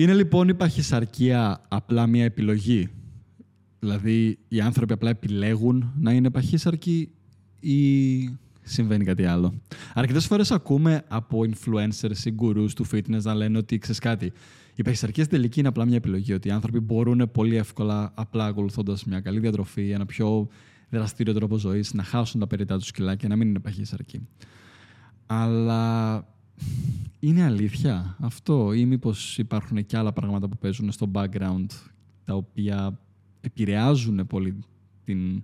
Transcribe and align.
Είναι 0.00 0.14
λοιπόν 0.14 0.48
η 0.48 0.54
παχυσαρκία 0.54 1.60
απλά 1.68 2.06
μια 2.06 2.24
επιλογή; 2.24 2.88
Δηλαδή 3.78 4.38
οι 4.48 4.60
άνθρωποι 4.60 4.92
απλά 4.92 5.10
επιλέγουν 5.10 5.92
να 5.98 6.12
είναι 6.12 6.30
παχύσαρκοι 6.30 7.12
ή 7.60 7.78
συμβαίνει 8.62 9.04
κάτι 9.04 9.24
άλλο; 9.24 9.54
Αρκετές 9.94 10.26
φορές 10.26 10.50
ακούμε 10.50 11.04
από 11.08 11.40
influencers 11.40 12.24
ή 12.24 12.34
gurus 12.40 12.70
του 12.74 12.86
fitness 12.92 13.22
να 13.22 13.34
λένε 13.34 13.58
ότι 13.58 13.78
ξέρεις 13.78 13.98
κάτι. 13.98 14.32
Η 14.74 14.82
παχυσαρκία 14.82 15.24
στην 15.24 15.36
τελική 15.36 15.58
είναι 15.58 15.68
απλά 15.68 15.84
μια 15.84 15.96
επιλογή. 15.96 16.32
Ότι 16.32 16.48
οι 16.48 16.50
άνθρωποι 16.50 16.80
μπορούν 16.80 17.30
πολύ 17.32 17.56
εύκολα, 17.56 18.12
απλά 18.14 18.46
ακολουθώντας 18.46 19.04
μια 19.04 19.20
καλή 19.20 19.40
διατροφή, 19.40 19.90
ένα 19.90 20.06
πιο 20.06 20.48
δραστήριο 20.90 21.34
τρόπο 21.34 21.56
ζωής, 21.56 21.94
να 21.94 22.02
χάσουν 22.02 22.40
τα 22.40 22.46
περιτά 22.46 22.78
τους 22.78 22.90
κιλά 22.90 23.14
και 23.14 23.28
να 23.28 23.36
μην 23.36 23.48
είναι 23.48 23.60
παχύσαρκοι. 23.60 24.28
Αλλά 25.26 26.24
είναι 27.20 27.44
αλήθεια 27.44 28.16
αυτό 28.20 28.72
ή 28.72 28.84
μήπως 28.84 29.38
υπάρχουν 29.38 29.86
και 29.86 29.96
άλλα 29.96 30.12
πράγματα 30.12 30.48
που 30.48 30.58
παίζουν 30.58 30.92
στο 30.92 31.10
background 31.14 31.66
τα 32.24 32.34
οποία 32.34 32.98
επηρεάζουν 33.40 34.26
πολύ 34.26 34.58
την, 35.04 35.42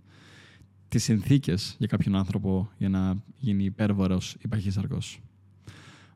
τις 0.89 1.03
συνθήκες 1.03 1.77
για 1.79 1.87
κάποιον 1.87 2.17
άνθρωπο 2.17 2.71
για 2.79 2.89
να 2.89 3.23
γίνει 3.39 3.65
υπέρβαρος 3.65 4.37
ή 4.45 4.49
παχύσαρκος. 4.49 5.21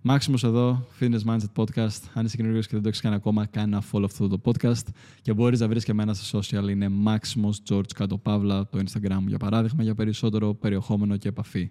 Μάξιμος 0.02 0.44
εδώ, 0.44 0.86
Fitness 1.00 1.20
Mindset 1.26 1.52
Podcast. 1.54 2.00
Αν 2.14 2.24
είσαι 2.24 2.36
καινούργιος 2.36 2.66
και 2.66 2.72
δεν 2.72 2.82
το 2.82 2.88
έχεις 2.88 3.00
κάνει 3.00 3.14
ακόμα, 3.14 3.46
κάνει 3.46 3.72
ένα 3.72 3.82
follow 3.92 4.04
αυτό 4.04 4.28
το 4.28 4.40
podcast 4.44 4.86
και 5.22 5.32
μπορείς 5.32 5.60
να 5.60 5.68
βρεις 5.68 5.84
και 5.84 5.90
εμένα 5.90 6.14
στα 6.14 6.38
social. 6.38 6.68
Είναι 6.70 6.88
Maximus 7.04 7.74
George 7.74 7.92
κάτω 7.94 8.18
Παύλα, 8.18 8.66
το 8.66 8.78
Instagram 8.78 9.24
για 9.26 9.38
παράδειγμα, 9.38 9.82
για 9.82 9.94
περισσότερο 9.94 10.54
περιεχόμενο 10.54 11.16
και 11.16 11.28
επαφή. 11.28 11.70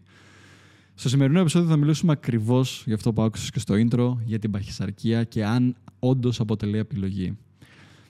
Στο 0.99 1.09
σημερινό 1.09 1.39
επεισόδιο 1.39 1.70
θα 1.70 1.77
μιλήσουμε 1.77 2.12
ακριβώς 2.12 2.84
για 2.85 2.95
αυτό 2.95 3.13
που 3.13 3.21
άκουσες 3.21 3.49
και 3.49 3.59
στο 3.59 3.76
intro, 3.77 4.17
για 4.26 4.40
την 4.40 4.52
παχυσαρκία 4.52 5.23
και 5.23 5.45
αν 5.45 5.76
όντως 5.99 6.40
αποτελεί 6.40 6.77
επιλογή. 6.77 7.38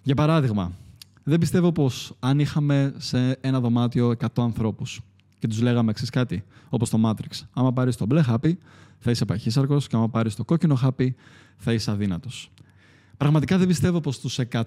Για 0.04 0.16
παράδειγμα, 0.16 0.72
δεν 1.24 1.40
πιστεύω 1.40 1.72
πως 1.72 2.16
αν 2.20 2.40
είχαμε 2.40 2.94
σε 2.98 3.38
ένα 3.42 3.60
δωμάτιο 3.60 4.10
100 4.10 4.28
ανθρώπους 4.36 5.02
και 5.40 5.48
τους 5.48 5.62
λέγαμε 5.62 5.92
εξή 5.92 6.06
κάτι, 6.06 6.44
όπως 6.70 6.90
το 6.90 7.02
Matrix. 7.06 7.48
Άμα 7.54 7.74
πάρεις 7.74 7.96
το 7.96 8.06
μπλε 8.06 8.22
χάπι, 8.22 8.60
θα 9.00 9.12
είσαι 9.12 9.26
παχύσαρκος, 9.26 9.88
και 9.88 9.96
άμα 9.96 10.10
πάρεις 10.10 10.36
το 10.36 10.46
κόκκινο 10.46 10.76
χάπι, 10.76 11.16
θα 11.58 11.74
είσαι 11.74 11.92
αδύνατος. 11.92 12.52
Πραγματικά 13.18 13.58
δεν 13.58 13.68
πιστεύω 13.68 14.00
πως 14.00 14.16
στου 14.16 14.30
100 14.30 14.64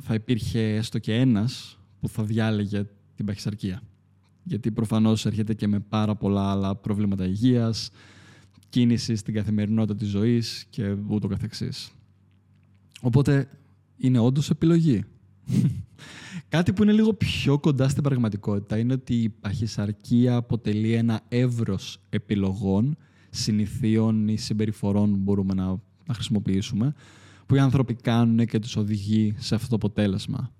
θα 0.00 0.14
υπήρχε 0.14 0.74
έστω 0.74 0.98
και 0.98 1.14
ένας 1.14 1.78
που 2.00 2.08
θα 2.08 2.22
διάλεγε 2.22 2.84
την 3.14 3.26
παχυσαρκία 3.26 3.82
γιατί 4.48 4.70
προφανώς 4.70 5.26
έρχεται 5.26 5.54
και 5.54 5.68
με 5.68 5.80
πάρα 5.80 6.14
πολλά 6.14 6.50
άλλα 6.50 6.76
προβλήματα 6.76 7.26
υγείας, 7.26 7.90
κίνηση 8.68 9.16
στην 9.16 9.34
καθημερινότητα 9.34 9.94
της 9.94 10.08
ζωής 10.08 10.66
και 10.70 10.94
ούτω 11.08 11.28
καθεξής. 11.28 11.92
Οπότε 13.00 13.48
είναι 13.96 14.18
όντως 14.18 14.50
επιλογή. 14.50 15.04
Κάτι 16.48 16.72
που 16.72 16.82
είναι 16.82 16.92
λίγο 16.92 17.14
πιο 17.14 17.58
κοντά 17.58 17.88
στην 17.88 18.02
πραγματικότητα 18.02 18.78
είναι 18.78 18.92
ότι 18.92 19.14
η 19.14 19.28
παχυσαρκία 19.28 20.36
αποτελεί 20.36 20.92
ένα 20.92 21.20
εύρος 21.28 22.00
επιλογών, 22.08 22.96
συνηθίων 23.30 24.28
ή 24.28 24.36
συμπεριφορών 24.36 25.10
που 25.10 25.18
μπορούμε 25.18 25.54
να, 25.54 25.66
να 26.06 26.14
χρησιμοποιήσουμε, 26.14 26.94
που 27.46 27.54
οι 27.54 27.58
άνθρωποι 27.58 27.94
κάνουν 27.94 28.46
και 28.46 28.58
τους 28.58 28.76
οδηγεί 28.76 29.34
σε 29.38 29.54
αυτό 29.54 29.68
το 29.68 29.74
αποτέλεσμα. 29.76 30.52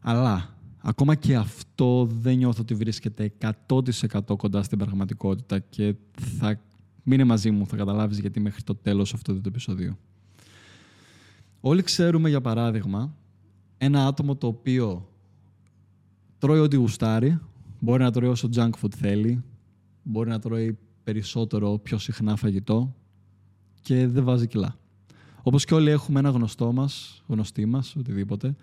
Αλλά 0.00 0.53
Ακόμα 0.86 1.14
και 1.14 1.36
αυτό 1.36 2.08
δεν 2.20 2.36
νιώθω 2.36 2.60
ότι 2.62 2.74
βρίσκεται 2.74 3.32
100% 3.66 4.36
κοντά 4.36 4.62
στην 4.62 4.78
πραγματικότητα 4.78 5.58
και 5.58 5.94
θα 6.38 6.60
μείνει 7.02 7.24
μαζί 7.24 7.50
μου, 7.50 7.66
θα 7.66 7.76
καταλάβεις 7.76 8.18
γιατί 8.18 8.40
μέχρι 8.40 8.62
το 8.62 8.74
τέλος 8.74 9.14
αυτού 9.14 9.40
του 9.40 9.48
επεισοδίου. 9.48 9.96
Όλοι 11.60 11.82
ξέρουμε, 11.82 12.28
για 12.28 12.40
παράδειγμα, 12.40 13.16
ένα 13.78 14.06
άτομο 14.06 14.36
το 14.36 14.46
οποίο 14.46 15.08
τρώει 16.38 16.58
ό,τι 16.58 16.76
γουστάρει, 16.76 17.40
μπορεί 17.80 18.02
να 18.02 18.10
τρώει 18.10 18.28
όσο 18.28 18.48
junk 18.54 18.70
food 18.82 18.92
θέλει, 18.96 19.42
μπορεί 20.02 20.28
να 20.28 20.38
τρώει 20.38 20.78
περισσότερο, 21.04 21.78
πιο 21.78 21.98
συχνά 21.98 22.36
φαγητό 22.36 22.94
και 23.80 24.06
δεν 24.06 24.24
βάζει 24.24 24.46
κιλά. 24.46 24.76
Όπως 25.42 25.64
και 25.64 25.74
όλοι 25.74 25.90
έχουμε 25.90 26.18
ένα 26.18 26.30
γνωστό 26.30 26.72
μας, 26.72 27.22
γνωστή 27.26 27.66
μας, 27.66 27.96
οτιδήποτε, 27.96 28.56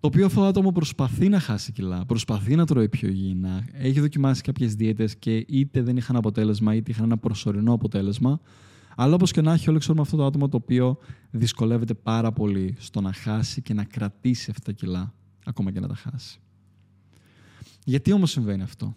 το 0.00 0.06
οποίο 0.06 0.26
αυτό 0.26 0.40
το 0.40 0.46
άτομο 0.46 0.72
προσπαθεί 0.72 1.28
να 1.28 1.40
χάσει 1.40 1.72
κιλά, 1.72 2.06
προσπαθεί 2.06 2.54
να 2.56 2.66
τρώει 2.66 2.88
πιο 2.88 3.08
υγιεινά, 3.08 3.68
έχει 3.72 4.00
δοκιμάσει 4.00 4.42
κάποιες 4.42 4.74
δίαιτες 4.74 5.16
και 5.16 5.36
είτε 5.36 5.82
δεν 5.82 5.96
είχαν 5.96 6.16
αποτέλεσμα, 6.16 6.74
είτε 6.74 6.90
είχαν 6.90 7.04
ένα 7.04 7.18
προσωρινό 7.18 7.72
αποτέλεσμα. 7.72 8.40
Αλλά 8.96 9.14
όπως 9.14 9.32
και 9.32 9.40
να 9.40 9.52
έχει, 9.52 9.70
όλοι 9.70 9.78
ξέρουμε 9.78 10.02
αυτό 10.02 10.16
το 10.16 10.24
άτομο 10.24 10.48
το 10.48 10.56
οποίο 10.56 10.98
δυσκολεύεται 11.30 11.94
πάρα 11.94 12.32
πολύ 12.32 12.76
στο 12.78 13.00
να 13.00 13.12
χάσει 13.12 13.62
και 13.62 13.74
να 13.74 13.84
κρατήσει 13.84 14.50
αυτά 14.50 14.64
τα 14.64 14.72
κιλά, 14.72 15.14
ακόμα 15.44 15.70
και 15.70 15.80
να 15.80 15.88
τα 15.88 15.94
χάσει. 15.94 16.40
Γιατί 17.84 18.12
όμως 18.12 18.30
συμβαίνει 18.30 18.62
αυτό; 18.62 18.94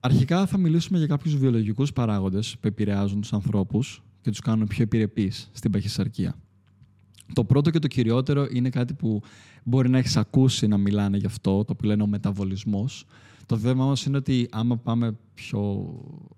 Αρχικά 0.00 0.46
θα 0.46 0.58
μιλήσουμε 0.58 0.98
για 0.98 1.06
κάποιους 1.06 1.36
βιολογικούς 1.36 1.92
παράγοντες 1.92 2.56
που 2.60 2.66
επηρεάζουν 2.66 3.20
τους 3.20 3.32
ανθρώπους 3.32 4.02
και 4.20 4.30
τους 4.30 4.40
κάνουν 4.40 4.66
πιο 4.66 4.82
επιρρεπείς 4.82 5.50
στην 5.52 5.70
παχυσαρκία. 5.70 6.34
Το 7.32 7.44
πρώτο 7.44 7.70
και 7.70 7.78
το 7.78 7.86
κυριότερο 7.86 8.46
είναι 8.52 8.70
κάτι 8.70 8.94
που 8.94 9.22
μπορεί 9.64 9.88
να 9.88 9.98
έχεις 9.98 10.16
ακούσει 10.16 10.66
να 10.66 10.76
μιλάνε 10.78 11.16
γι' 11.16 11.26
αυτό, 11.26 11.64
το 11.64 11.74
που 11.74 11.84
λένε 11.84 12.02
ο 12.02 12.06
μεταβολισμός. 12.06 13.04
Το 13.46 13.58
θέμα 13.58 13.84
όμως 13.84 14.04
είναι 14.04 14.16
ότι 14.16 14.48
άμα 14.50 14.76
πάμε 14.76 15.16
πιο. 15.34 15.90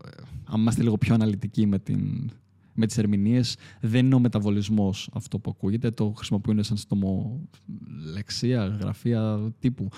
Ε, 0.05 0.11
άμα 0.45 0.61
είμαστε 0.61 0.83
λίγο 0.83 0.99
πιο 0.99 1.15
αναλυτικοί 1.15 1.67
με, 1.67 1.79
την, 1.79 2.31
με 2.75 2.87
τις 2.87 2.99
ερμηνείες, 2.99 3.57
δεν 3.81 4.07
είναι 4.07 4.15
ο 4.15 4.19
μεταβολισμός 4.19 5.11
αυτό 5.13 5.39
που 5.39 5.51
ακούγεται, 5.51 5.91
το 5.91 6.13
χρησιμοποιούν 6.17 6.63
σαν 6.63 6.77
στομολεξία, 6.77 8.67
γραφεία 8.67 9.53
τύπου. 9.59 9.89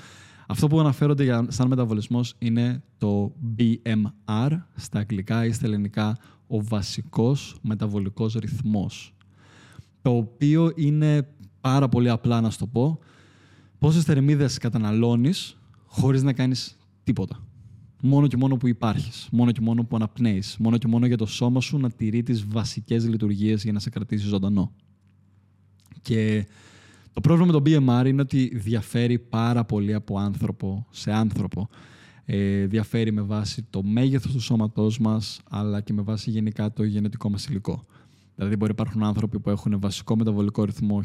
Αυτό 0.48 0.66
που 0.66 0.80
αναφέρονται 0.80 1.24
για, 1.24 1.46
σαν 1.48 1.68
μεταβολισμός 1.68 2.34
είναι 2.38 2.82
το 2.98 3.32
BMR 3.58 4.50
στα 4.74 4.98
αγγλικά 4.98 5.44
ή 5.46 5.52
στα 5.52 5.66
ελληνικά 5.66 6.18
ο 6.46 6.62
βασικός 6.62 7.58
μεταβολικός 7.62 8.34
ρυθμός 8.34 9.15
το 10.06 10.16
οποίο 10.16 10.72
είναι 10.74 11.28
πάρα 11.60 11.88
πολύ 11.88 12.08
απλά 12.08 12.40
να 12.40 12.50
σου 12.50 12.58
το 12.58 12.66
πω, 12.66 12.98
πόσες 13.78 14.04
θερμίδες 14.04 14.58
καταναλώνεις 14.58 15.58
χωρίς 15.86 16.22
να 16.22 16.32
κάνεις 16.32 16.76
τίποτα. 17.04 17.46
Μόνο 18.02 18.26
και 18.26 18.36
μόνο 18.36 18.56
που 18.56 18.66
υπάρχεις, 18.66 19.28
μόνο 19.32 19.52
και 19.52 19.60
μόνο 19.60 19.84
που 19.84 19.96
αναπνέεις, 19.96 20.56
μόνο 20.58 20.78
και 20.78 20.86
μόνο 20.86 21.06
για 21.06 21.16
το 21.16 21.26
σώμα 21.26 21.60
σου 21.60 21.78
να 21.78 21.90
τηρεί 21.90 22.22
τις 22.22 22.46
βασικές 22.46 23.08
λειτουργίες 23.08 23.62
για 23.62 23.72
να 23.72 23.78
σε 23.78 23.90
κρατήσει 23.90 24.26
ζωντανό. 24.26 24.72
Και 26.02 26.46
το 27.12 27.20
πρόβλημα 27.20 27.52
με 27.52 27.60
το 27.60 27.62
BMR 27.66 28.06
είναι 28.06 28.20
ότι 28.20 28.52
διαφέρει 28.56 29.18
πάρα 29.18 29.64
πολύ 29.64 29.94
από 29.94 30.18
άνθρωπο 30.18 30.86
σε 30.90 31.12
άνθρωπο. 31.12 31.68
Ε, 32.24 32.66
διαφέρει 32.66 33.12
με 33.12 33.22
βάση 33.22 33.66
το 33.70 33.82
μέγεθος 33.82 34.32
του 34.32 34.40
σώματός 34.40 34.98
μας, 34.98 35.40
αλλά 35.50 35.80
και 35.80 35.92
με 35.92 36.02
βάση 36.02 36.30
γενικά 36.30 36.72
το 36.72 36.82
γενετικό 36.82 37.30
μας 37.30 37.46
υλικό. 37.46 37.86
Δηλαδή, 38.36 38.56
μπορεί 38.56 38.72
να 38.76 38.82
υπάρχουν 38.82 39.02
άνθρωποι 39.02 39.40
που 39.40 39.50
έχουν 39.50 39.80
βασικό 39.80 40.16
μεταβολικό 40.16 40.64
ρυθμό 40.64 41.02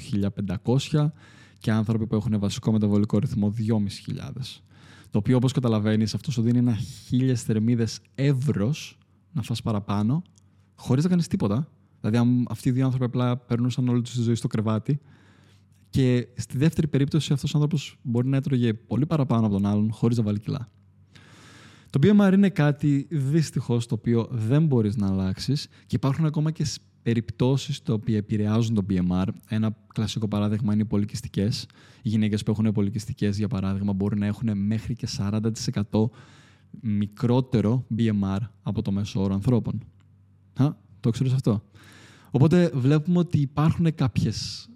1500 0.63 1.11
και 1.57 1.71
άνθρωποι 1.71 2.07
που 2.07 2.15
έχουν 2.15 2.39
βασικό 2.39 2.71
μεταβολικό 2.71 3.17
ρυθμό 3.17 3.53
2500. 3.57 4.63
Το 5.09 5.17
οποίο, 5.17 5.35
όπως 5.35 5.51
καταλαβαίνεις, 5.51 6.13
αυτό 6.13 6.31
σου 6.31 6.41
δίνει 6.41 6.57
ένα 6.57 6.75
χίλιες 6.75 7.43
θερμίδες 7.43 7.99
εύρω 8.15 8.73
να 9.31 9.41
φας 9.41 9.61
παραπάνω, 9.61 10.21
χωρίς 10.75 11.03
να 11.03 11.09
κάνεις 11.09 11.27
τίποτα. 11.27 11.67
Δηλαδή, 11.99 12.17
αν 12.17 12.45
αυτοί 12.49 12.69
οι 12.69 12.71
δύο 12.71 12.85
άνθρωποι 12.85 13.05
απλά 13.05 13.37
περνούσαν 13.37 13.89
όλη 13.89 14.01
τους 14.01 14.13
τη 14.13 14.21
ζωή 14.21 14.35
στο 14.35 14.47
κρεβάτι. 14.47 14.99
Και 15.89 16.27
στη 16.35 16.57
δεύτερη 16.57 16.87
περίπτωση, 16.87 17.33
αυτός 17.33 17.53
ο 17.53 17.57
άνθρωπος 17.57 17.97
μπορεί 18.01 18.27
να 18.27 18.37
έτρωγε 18.37 18.73
πολύ 18.73 19.05
παραπάνω 19.05 19.45
από 19.45 19.55
τον 19.55 19.65
άλλον, 19.65 19.91
χωρίς 19.91 20.17
να 20.17 20.23
βάλει 20.23 20.39
κιλά. 20.39 20.69
Το 21.89 21.99
BMR 22.03 22.31
είναι 22.33 22.49
κάτι 22.49 23.07
δυστυχώς 23.09 23.85
το 23.85 23.95
οποίο 23.95 24.27
δεν 24.31 24.65
μπορείς 24.65 24.95
να 24.95 25.07
αλλάξεις 25.07 25.67
και 25.85 25.95
υπάρχουν 25.95 26.25
ακόμα 26.25 26.51
και 26.51 26.65
περιπτώσεις 27.01 27.81
τα 27.81 27.93
οποία 27.93 28.17
επηρεάζουν 28.17 28.75
το 28.75 28.85
BMR. 28.89 29.27
Ένα 29.47 29.75
κλασικό 29.93 30.27
παράδειγμα 30.27 30.73
είναι 30.73 30.81
οι 30.81 30.85
πολυκιστικές. 30.85 31.65
Οι 32.01 32.09
γυναίκες 32.09 32.43
που 32.43 32.51
έχουν 32.51 32.71
πολυκιστικές, 32.71 33.37
για 33.37 33.47
παράδειγμα, 33.47 33.93
μπορούν 33.93 34.19
να 34.19 34.25
έχουν 34.25 34.57
μέχρι 34.57 34.95
και 34.95 35.07
40% 35.17 36.09
μικρότερο 36.81 37.85
BMR 37.97 38.39
από 38.61 38.81
το 38.81 38.91
μέσο 38.91 39.21
όρο 39.21 39.33
ανθρώπων. 39.33 39.79
Α, 40.53 40.69
το 40.99 41.09
ξέρεις 41.09 41.33
αυτό. 41.33 41.63
Οπότε 42.31 42.71
βλέπουμε 42.73 43.19
ότι 43.19 43.39
υπάρχουν 43.39 43.95
κάποιες, 43.95 44.69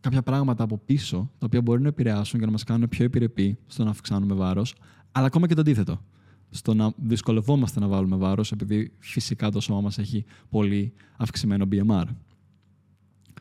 κάποια 0.00 0.22
πράγματα 0.22 0.64
από 0.64 0.78
πίσω 0.78 1.30
τα 1.38 1.46
οποία 1.46 1.62
μπορεί 1.62 1.82
να 1.82 1.88
επηρεάσουν 1.88 2.40
και 2.40 2.46
να 2.46 2.52
μας 2.52 2.64
κάνουν 2.64 2.88
πιο 2.88 3.04
επιρρεπεί 3.04 3.58
στο 3.66 3.84
να 3.84 3.90
αυξάνουμε 3.90 4.34
βάρος, 4.34 4.74
αλλά 5.12 5.26
ακόμα 5.26 5.46
και 5.46 5.54
το 5.54 5.60
αντίθετο 5.60 6.00
στο 6.50 6.74
να 6.74 6.92
δυσκολευόμαστε 6.96 7.80
να 7.80 7.86
βάλουμε 7.86 8.16
βάρος 8.16 8.52
επειδή 8.52 8.92
φυσικά 8.98 9.50
το 9.50 9.60
σώμα 9.60 9.80
μας 9.80 9.98
έχει 9.98 10.24
πολύ 10.48 10.92
αυξημένο 11.16 11.68
BMR. 11.72 12.04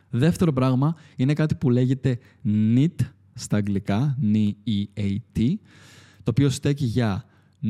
Δεύτερο 0.09 0.53
πράγμα 0.53 0.95
είναι 1.15 1.33
κάτι 1.33 1.55
που 1.55 1.69
λέγεται 1.69 2.19
NEAT 2.45 2.95
στα 3.33 3.57
αγγλικά, 3.57 4.17
NEAT, 4.21 5.55
το 6.23 6.29
οποίο 6.29 6.49
στέκει 6.49 6.85
για 6.85 7.25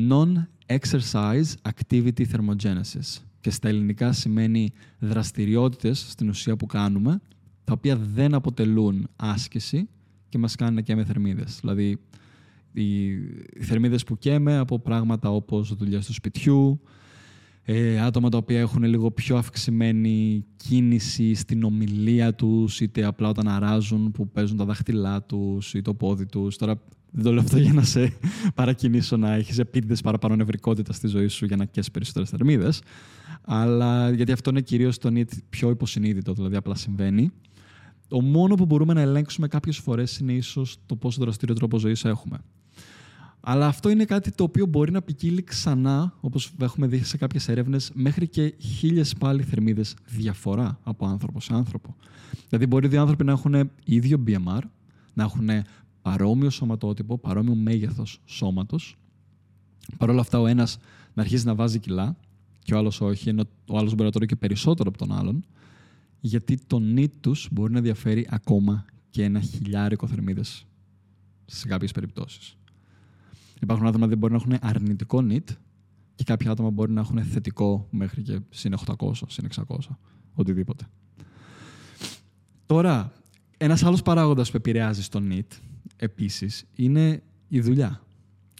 Non-Exercise 0.08 1.52
Activity 1.62 2.24
Thermogenesis 2.32 3.22
και 3.40 3.50
στα 3.50 3.68
ελληνικά 3.68 4.12
σημαίνει 4.12 4.72
δραστηριότητες 4.98 6.06
στην 6.10 6.28
ουσία 6.28 6.56
που 6.56 6.66
κάνουμε, 6.66 7.20
τα 7.64 7.72
οποία 7.72 7.96
δεν 7.96 8.34
αποτελούν 8.34 9.08
άσκηση 9.16 9.88
και 10.28 10.38
μας 10.38 10.54
κάνουν 10.56 10.82
και 10.82 10.94
με 10.94 11.04
θερμίδες. 11.04 11.58
Δηλαδή, 11.60 11.98
οι 12.82 13.18
θερμίδες 13.60 14.04
που 14.04 14.18
καίμε 14.18 14.56
από 14.56 14.78
πράγματα 14.78 15.30
όπως 15.30 15.74
δουλειά 15.74 16.00
του 16.00 16.12
σπιτιού, 16.12 16.80
ε, 17.62 18.00
άτομα 18.00 18.28
τα 18.28 18.36
οποία 18.36 18.60
έχουν 18.60 18.82
λίγο 18.82 19.10
πιο 19.10 19.36
αυξημένη 19.36 20.44
κίνηση 20.56 21.34
στην 21.34 21.62
ομιλία 21.62 22.34
τους, 22.34 22.80
είτε 22.80 23.04
απλά 23.04 23.28
όταν 23.28 23.48
αράζουν 23.48 24.10
που 24.10 24.28
παίζουν 24.28 24.56
τα 24.56 24.64
δάχτυλά 24.64 25.22
τους 25.22 25.74
ή 25.74 25.82
το 25.82 25.94
πόδι 25.94 26.26
τους. 26.26 26.56
Τώρα 26.56 26.80
δεν 27.10 27.24
το 27.24 27.32
λέω 27.32 27.40
αυτό 27.42 27.58
για 27.58 27.72
να 27.72 27.82
σε 27.82 28.12
παρακινήσω 28.54 29.16
να 29.16 29.34
έχεις 29.34 29.58
επίτηδες 29.58 30.00
παραπάνω 30.00 30.36
νευρικότητα 30.36 30.92
στη 30.92 31.06
ζωή 31.06 31.28
σου 31.28 31.44
για 31.44 31.56
να 31.56 31.64
καίσεις 31.64 31.90
περισσότερες 31.90 32.28
θερμίδες, 32.28 32.82
αλλά 33.42 34.10
γιατί 34.10 34.32
αυτό 34.32 34.50
είναι 34.50 34.60
κυρίως 34.60 34.98
το 34.98 35.10
need 35.12 35.28
πιο 35.50 35.70
υποσυνείδητο, 35.70 36.32
δηλαδή 36.32 36.56
απλά 36.56 36.74
συμβαίνει. 36.74 37.30
Το 38.08 38.20
μόνο 38.20 38.54
που 38.54 38.66
μπορούμε 38.66 38.92
να 38.92 39.00
ελέγξουμε 39.00 39.48
κάποιες 39.48 39.78
φορές 39.78 40.18
είναι 40.18 40.32
ίσως 40.32 40.76
το 40.86 40.96
πόσο 40.96 41.20
δραστήριο 41.20 41.54
τρόπο 41.54 41.78
ζωής 41.78 42.04
έχουμε. 42.04 42.38
Αλλά 43.40 43.66
αυτό 43.66 43.88
είναι 43.88 44.04
κάτι 44.04 44.30
το 44.30 44.44
οποίο 44.44 44.66
μπορεί 44.66 44.90
να 44.90 45.02
ποικίλει 45.02 45.42
ξανά, 45.42 46.14
όπως 46.20 46.52
έχουμε 46.60 46.86
δει 46.86 47.04
σε 47.04 47.16
κάποιες 47.16 47.48
έρευνες, 47.48 47.90
μέχρι 47.94 48.28
και 48.28 48.54
χίλιες 48.58 49.14
πάλι 49.14 49.42
θερμίδες 49.42 49.94
διαφορά 50.06 50.78
από 50.82 51.06
άνθρωπο 51.06 51.40
σε 51.40 51.54
άνθρωπο. 51.54 51.96
Δηλαδή, 52.48 52.66
μπορεί 52.66 52.88
δύο 52.88 53.00
άνθρωποι 53.00 53.24
να 53.24 53.32
έχουν 53.32 53.70
ίδιο 53.84 54.24
BMR, 54.26 54.60
να 55.14 55.22
έχουν 55.22 55.48
παρόμοιο 56.02 56.50
σωματότυπο, 56.50 57.18
παρόμοιο 57.18 57.54
μέγεθος 57.54 58.20
σώματος. 58.24 58.96
Παρ' 59.96 60.10
όλα 60.10 60.20
αυτά, 60.20 60.40
ο 60.40 60.46
ένας 60.46 60.78
να 61.14 61.22
αρχίζει 61.22 61.44
να 61.44 61.54
βάζει 61.54 61.78
κιλά 61.78 62.16
και 62.62 62.74
ο 62.74 62.78
άλλος 62.78 63.00
όχι, 63.00 63.28
ενώ 63.28 63.44
ο 63.68 63.78
άλλος 63.78 63.90
μπορεί 63.92 64.04
να 64.04 64.10
τρώει 64.10 64.26
και 64.26 64.36
περισσότερο 64.36 64.88
από 64.88 64.98
τον 64.98 65.12
άλλον 65.12 65.44
γιατί 66.20 66.58
το 66.66 66.82
νit 66.96 67.10
τους 67.20 67.48
μπορεί 67.52 67.72
να 67.72 67.80
διαφέρει 67.80 68.26
ακόμα 68.30 68.84
και 69.10 69.24
ένα 69.24 69.40
χιλιάρικο 69.40 70.06
θερμίδες 70.06 70.66
σε 71.44 71.68
κάποιες 71.68 71.92
περιπτώσεις. 71.92 72.57
Υπάρχουν 73.62 73.86
άτομα 73.86 74.08
που 74.08 74.16
μπορεί 74.16 74.32
να 74.32 74.38
έχουν 74.38 74.56
αρνητικό 74.60 75.26
νit 75.30 75.56
και 76.14 76.24
κάποια 76.24 76.50
άτομα 76.50 76.70
μπορεί 76.70 76.92
να 76.92 77.00
έχουν 77.00 77.22
θετικό 77.22 77.86
μέχρι 77.90 78.22
και 78.22 78.40
συν 78.50 78.74
800, 78.86 79.12
συν 79.26 79.48
600, 79.68 79.76
οτιδήποτε. 80.34 80.88
Τώρα, 82.66 83.12
ένας 83.56 83.82
άλλος 83.82 84.02
παράγοντας 84.02 84.50
που 84.50 84.56
επηρεάζει 84.56 85.02
στο 85.02 85.22
NIT 85.30 85.58
επίσης 85.96 86.64
είναι 86.74 87.22
η 87.48 87.60
δουλειά. 87.60 88.02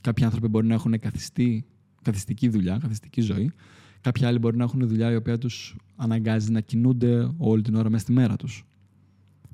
Κάποιοι 0.01 0.25
άνθρωποι 0.25 0.49
μπορεί 0.49 0.67
να 0.67 0.75
έχουν 0.75 0.99
καθιστή, 0.99 1.67
καθιστική 2.03 2.49
δουλειά, 2.49 2.79
καθιστική 2.79 3.21
ζωή 3.21 3.53
Κάποιοι 4.01 4.25
άλλοι 4.25 4.39
μπορεί 4.39 4.57
να 4.57 4.65
έχουν 4.65 4.89
δουλειά 4.89 5.13
η 5.13 5.17
οποία 5.17 5.39
τους 5.39 5.77
αναγκάζει 5.97 6.51
να 6.51 6.61
κινούνται 6.61 7.31
όλη 7.37 7.63
την 7.63 7.75
ώρα 7.75 7.91
μέσα 7.91 8.03
στη 8.03 8.13
μέρα 8.13 8.37
τους. 8.37 8.65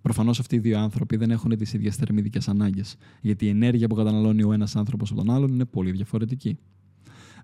Προφανώς 0.05 0.39
αυτοί 0.39 0.57
οι 0.57 0.59
δύο 0.59 0.79
άνθρωποι 0.79 1.17
δεν 1.17 1.31
έχουν 1.31 1.57
τις 1.57 1.73
ίδιες 1.73 1.97
θερμιδικέ 1.97 2.39
ανάγκες, 2.47 2.97
γιατί 3.21 3.45
η 3.45 3.49
ενέργεια 3.49 3.89
που 3.89 3.95
καταναλώνει 3.95 4.43
ο 4.43 4.53
ένας 4.53 4.77
άνθρωπος 4.77 5.11
από 5.11 5.25
τον 5.25 5.35
άλλον 5.35 5.53
είναι 5.53 5.65
πολύ 5.65 5.91
διαφορετική. 5.91 6.59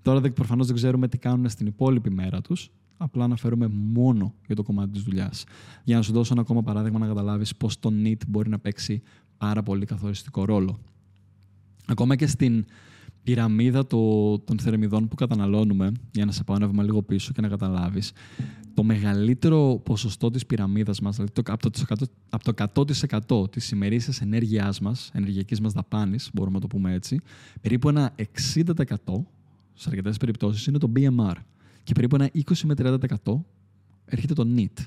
Τώρα 0.03 0.21
προφανώς 0.21 0.67
δεν 0.67 0.77
ξέρουμε 0.77 1.09
τι 1.09 1.19
κάνουν 1.19 1.49
στην 1.49 1.67
υπόλοιπη 1.67 2.11
μέρα 2.11 2.41
τους, 2.41 2.71
απλά 2.97 3.25
αναφέρουμε 3.25 3.69
μόνο 3.73 4.35
για 4.47 4.55
το 4.55 4.63
κομμάτι 4.63 4.91
της 4.91 5.03
δουλειάς. 5.03 5.45
Για 5.85 5.97
να 5.97 6.03
σου 6.03 6.13
δώσω 6.13 6.33
ένα 6.33 6.43
ακόμα 6.43 6.63
παράδειγμα 6.63 6.99
να 6.99 7.07
καταλάβεις 7.07 7.57
πώς 7.57 7.79
το 7.79 7.93
NEAT 8.05 8.27
μπορεί 8.29 8.49
να 8.49 8.59
παίξει 8.59 9.03
πάρα 9.39 9.63
πολύ 9.63 9.87
καθοριστικό 9.87 10.45
ρόλο. 10.45 10.79
Ακόμα 11.87 12.17
και 12.17 12.27
στην 12.27 12.65
πυραμίδα 13.23 13.87
το, 13.87 14.39
των 14.39 14.59
θερμιδών 14.59 15.09
που 15.09 15.15
καταναλώνουμε, 15.15 15.93
για 16.11 16.25
να 16.25 16.33
σε 16.33 16.45
πάω 16.45 16.57
ένα 16.57 16.67
βήμα 16.67 16.83
λίγο 16.83 17.03
πίσω 17.03 17.33
και 17.33 17.41
να 17.41 17.49
καταλάβεις, 17.49 18.13
το 18.75 18.83
μεγαλύτερο 18.83 19.81
ποσοστό 19.85 20.31
της 20.31 20.47
πυραμίδας 20.47 21.01
μας, 21.01 21.17
δηλαδή 21.17 21.33
το, 21.33 21.43
από, 21.53 21.71
το, 21.71 22.07
από 22.31 22.53
το 22.53 22.83
100% 23.43 23.51
της 23.51 23.71
ημερήσιας 23.71 24.21
ενέργειάς 24.21 24.81
μας, 24.81 25.11
ενεργειακής 25.13 25.61
μας 25.61 25.73
δαπάνης, 25.73 26.31
μπορούμε 26.33 26.55
να 26.55 26.61
το 26.61 26.67
πούμε 26.67 26.93
έτσι, 26.93 27.21
περίπου 27.61 27.89
ένα 27.89 28.15
60% 28.55 28.65
σε 29.75 29.89
αρκετές 29.89 30.17
περιπτώσεις 30.17 30.67
είναι 30.67 30.79
το 30.79 30.93
BMR 30.97 31.35
και 31.83 31.93
περίπου 31.93 32.17
ένα 32.17 32.31
20 32.35 32.41
με 32.65 32.75
30% 32.77 33.45
έρχεται 34.05 34.35
το 34.35 34.47
NEAT. 34.57 34.85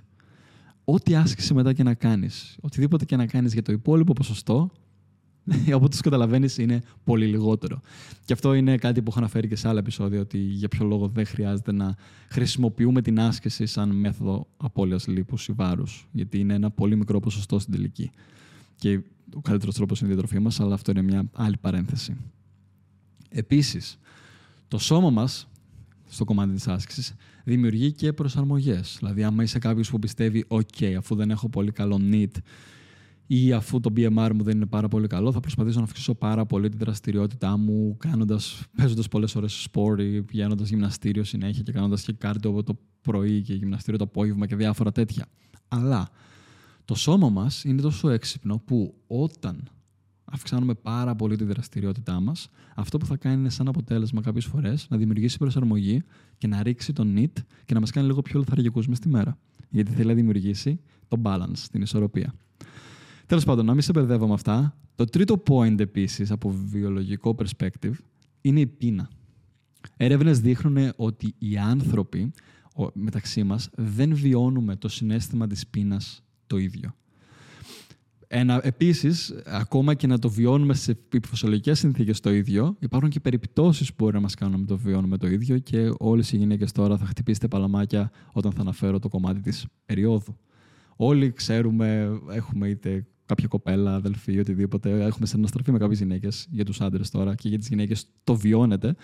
Ό,τι 0.86 1.16
άσκηση 1.16 1.54
μετά 1.54 1.74
και 1.74 1.84
να 1.84 1.94
κάνεις, 1.94 2.58
οτιδήποτε 2.62 3.06
και 3.06 3.16
να 3.16 3.26
κάνεις 3.26 3.54
για 3.54 3.62
το 3.62 3.72
υπόλοιπο 3.72 4.14
ποσοστό, 4.14 4.72
Όπως 5.74 5.90
του 5.90 6.02
καταλαβαίνεις, 6.02 6.58
είναι 6.58 6.82
πολύ 7.04 7.26
λιγότερο. 7.26 7.82
Και 8.26 8.34
αυτό 8.34 8.54
είναι 8.54 8.78
κάτι 8.78 9.02
που 9.02 9.10
έχω 9.10 9.20
αναφέρει 9.20 9.48
και 9.48 9.56
σε 9.56 9.68
άλλα 9.68 9.80
επεισόδια, 9.80 10.20
ότι 10.20 10.38
για 10.38 10.68
ποιο 10.68 10.86
λόγο 10.86 11.08
δεν 11.08 11.26
χρειάζεται 11.26 11.72
να 11.72 11.96
χρησιμοποιούμε 12.30 13.02
την 13.02 13.20
άσκηση 13.20 13.66
σαν 13.66 13.90
μέθοδο 13.90 14.48
απώλειας 14.58 15.08
λίπους 15.08 15.48
ή 15.48 15.52
βάρους. 15.52 16.08
Γιατί 16.12 16.40
είναι 16.40 16.54
ένα 16.54 16.72
πολύ 16.72 16.96
μικρό 16.96 17.20
ποσοστό 17.20 17.60
στην 17.60 17.74
τελική. 17.74 18.12
Και 18.76 19.00
ο 19.36 19.42
καλύτερος 19.42 19.76
τρόπος 19.76 20.00
είναι 20.00 20.10
η 20.10 20.14
διατροφή 20.14 20.40
μας, 20.40 20.60
αλλά 20.60 20.74
αυτό 20.74 20.92
είναι 20.92 21.02
μια 21.02 21.30
άλλη 21.34 21.58
παρένθεση. 21.58 22.16
Επίσης, 23.30 23.98
το 24.68 24.78
σώμα 24.78 25.10
μας, 25.10 25.48
στο 26.10 26.24
κομμάτι 26.24 26.54
της 26.54 26.68
άσκησης, 26.68 27.14
δημιουργεί 27.44 27.92
και 27.92 28.14
προσαρμογές. 28.14 28.96
Δηλαδή, 29.00 29.24
άμα 29.24 29.44
είσαι 29.44 29.60
κάποιος 29.60 29.90
που 29.90 30.00
πιστεύει, 30.00 30.46
OK, 30.48 30.86
αφού 30.98 31.16
δεν 31.16 31.32
έχω 31.32 31.50
πολύ 31.50 31.72
καλό 31.72 32.00
NEAT 32.12 32.32
ή 33.36 33.54
αφού 33.54 33.80
το 33.80 33.94
BMR 33.96 34.32
μου 34.36 34.44
δεν 34.44 34.56
είναι 34.56 34.66
πάρα 34.66 34.88
πολύ 34.88 35.08
καλό, 35.08 35.32
θα 35.32 35.40
προσπαθήσω 35.40 35.78
να 35.78 35.84
αυξήσω 35.84 36.16
πάρα 36.16 36.46
πολύ 36.46 36.70
τη 36.70 36.78
δραστηριότητά 36.78 37.58
μου, 37.58 37.98
κάνοντας, 37.98 38.64
παίζοντας 38.78 39.08
πολλές 39.08 39.36
ώρες 39.36 39.54
σπορ 39.54 40.00
ή 40.00 40.24
πηγαίνοντας 40.24 40.70
γυμναστήριο 40.70 41.24
συνέχεια 41.24 41.64
και 41.64 41.72
κάνοντας 41.72 42.04
και 42.04 42.14
κάρτιο 42.14 42.64
το 42.64 42.78
πρωί 43.02 43.42
και 43.42 43.54
γυμναστήριο 43.54 43.98
το 44.00 44.04
απόγευμα 44.04 44.46
και 44.46 44.56
διάφορα 44.56 44.92
τέτοια. 44.92 45.26
Αλλά 45.68 46.10
το 46.86 46.96
σώμα 46.96 47.30
μας 47.30 47.64
είναι 47.64 47.82
τόσο 47.82 48.10
έξυπνο 48.10 48.58
που 48.66 48.94
όταν 49.08 49.64
αυξάνουμε 50.26 50.74
πάρα 50.74 51.16
πολύ 51.16 51.36
τη 51.36 51.44
δραστηριότητά 51.44 52.20
μας, 52.20 52.50
αυτό 52.76 52.98
που 52.98 53.06
θα 53.06 53.18
κάνει 53.18 53.40
είναι 53.40 53.50
σαν 53.50 53.68
αποτέλεσμα 53.68 54.22
κάποιες 54.22 54.46
φορές 54.46 54.88
να 54.90 54.98
δημιουργήσει 54.98 55.38
προσαρμογή 55.38 56.04
και 56.38 56.48
να 56.48 56.64
ρίξει 56.64 56.94
τον 56.94 57.14
NIT 57.18 57.42
και 57.66 57.74
να 57.74 57.80
μας 57.80 57.92
κάνει 57.92 58.08
λίγο 58.08 58.22
πιο 58.22 58.40
λεθαργικού 58.40 58.84
μες 58.88 58.98
στη 58.98 59.10
μέρα. 59.10 59.38
Γιατί 59.70 59.92
θέλει 59.92 60.08
να 60.08 60.14
δημιουργήσει 60.14 60.80
το 61.08 61.22
balance, 61.24 61.60
την 61.72 61.82
ισορροπία. 61.82 62.34
Τέλος 63.26 63.44
πάντων, 63.44 63.66
να 63.66 63.74
μην 63.74 63.82
σε 63.82 63.92
μπερδεύω 63.92 64.28
με 64.28 64.34
αυτά. 64.34 64.78
Το 64.96 65.06
τρίτο 65.06 65.44
point 65.48 65.80
επίσης 65.80 66.32
από 66.32 66.50
βιολογικό 66.50 67.36
perspective 67.38 67.94
είναι 68.42 68.60
η 68.60 68.68
πείνα. 68.68 69.10
Έρευνες 69.98 70.40
δείχνουν 70.40 70.92
ότι 70.96 71.36
οι 71.38 71.58
άνθρωποι 71.58 72.32
μεταξύ 72.94 73.44
μας 73.44 73.70
δεν 73.76 74.16
βιώνουμε 74.16 74.76
το 74.76 74.88
συνέστημα 74.88 75.48
της 75.48 75.68
πείνας 75.68 76.24
το 76.48 76.58
ίδιο. 76.58 76.96
Ένα, 78.28 78.60
επίσης, 78.64 79.34
ακόμα 79.46 79.94
και 79.94 80.08
να 80.08 80.20
το 80.20 80.30
βιώνουμε 80.30 80.74
σε 80.74 80.98
φυσιολογικές 81.28 81.80
συνθήκες 81.80 82.20
το 82.20 82.34
ίδιο, 82.34 82.76
υπάρχουν 82.80 83.10
και 83.10 83.20
περιπτώσεις 83.20 83.90
που 83.90 83.96
μπορεί 84.04 84.16
να 84.16 84.22
μας 84.22 84.36
κάνουν 84.36 84.60
να 84.60 84.66
το 84.66 84.78
βιώνουμε 84.78 85.18
το 85.18 85.28
ίδιο 85.28 85.58
και 85.58 85.94
όλες 85.98 86.32
οι 86.32 86.38
γυναίκες 86.38 86.72
τώρα 86.72 86.98
θα 86.98 87.06
χτυπήσετε 87.06 87.48
παλαμάκια 87.48 88.12
όταν 88.32 88.52
θα 88.52 88.62
αναφέρω 88.62 89.00
το 89.00 89.10
κομμάτι 89.10 89.40
της 89.42 89.66
περίοδου. 89.86 90.38
Όλοι 90.96 91.34
ξέρουμε, 91.34 92.20
έχουμε 92.30 92.68
είτε 92.68 93.08
κάποια 93.34 93.48
κοπέλα, 93.48 93.96
αδελφή, 93.96 94.40
οτιδήποτε. 94.40 95.04
Έχουμε 95.06 95.26
συναστραφεί 95.26 95.72
με 95.72 95.78
κάποιες 95.78 96.00
γυναίκες 96.00 96.48
για 96.52 96.66
τους 96.66 96.82
άντρες 96.82 97.10
τώρα 97.10 97.36
και 97.36 97.50
για 97.50 97.58
τις 97.58 97.68
γυναίκες 97.68 98.06
το 98.24 98.36
βιώνετε. 98.36 98.96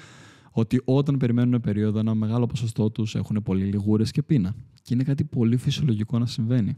Ότι 0.51 0.81
όταν 0.85 1.17
περιμένουν 1.17 1.61
περίοδο, 1.61 1.99
ένα 1.99 2.13
μεγάλο 2.13 2.45
ποσοστό 2.45 2.91
τους 2.91 3.15
έχουν 3.15 3.41
πολύ 3.43 3.63
λιγούρες 3.65 4.11
και 4.11 4.23
πείνα. 4.23 4.55
Και 4.81 4.93
είναι 4.93 5.03
κάτι 5.03 5.23
πολύ 5.23 5.57
φυσιολογικό 5.57 6.19
να 6.19 6.25
συμβαίνει. 6.25 6.77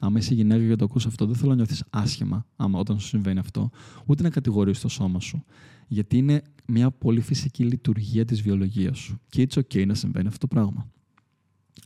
Άμα 0.00 0.18
είσαι 0.18 0.34
γυναίκα 0.34 0.66
και 0.66 0.76
το 0.76 0.84
ακούς 0.84 1.06
αυτό, 1.06 1.26
δεν 1.26 1.34
θέλω 1.34 1.50
να 1.50 1.56
νιώθεις 1.56 1.84
άσχημα 1.90 2.46
άμα 2.56 2.78
όταν 2.78 2.98
σου 3.00 3.06
συμβαίνει 3.06 3.38
αυτό, 3.38 3.70
ούτε 4.06 4.22
να 4.22 4.30
κατηγορείς 4.30 4.80
το 4.80 4.88
σώμα 4.88 5.20
σου. 5.20 5.44
Γιατί 5.88 6.16
είναι 6.16 6.42
μια 6.66 6.90
πολύ 6.90 7.20
φυσική 7.20 7.64
λειτουργία 7.64 8.24
της 8.24 8.42
βιολογίας 8.42 8.98
σου. 8.98 9.20
Και 9.28 9.46
it's 9.48 9.60
okay 9.60 9.86
να 9.86 9.94
συμβαίνει 9.94 10.26
αυτό 10.26 10.46
το 10.46 10.54
πράγμα. 10.54 10.90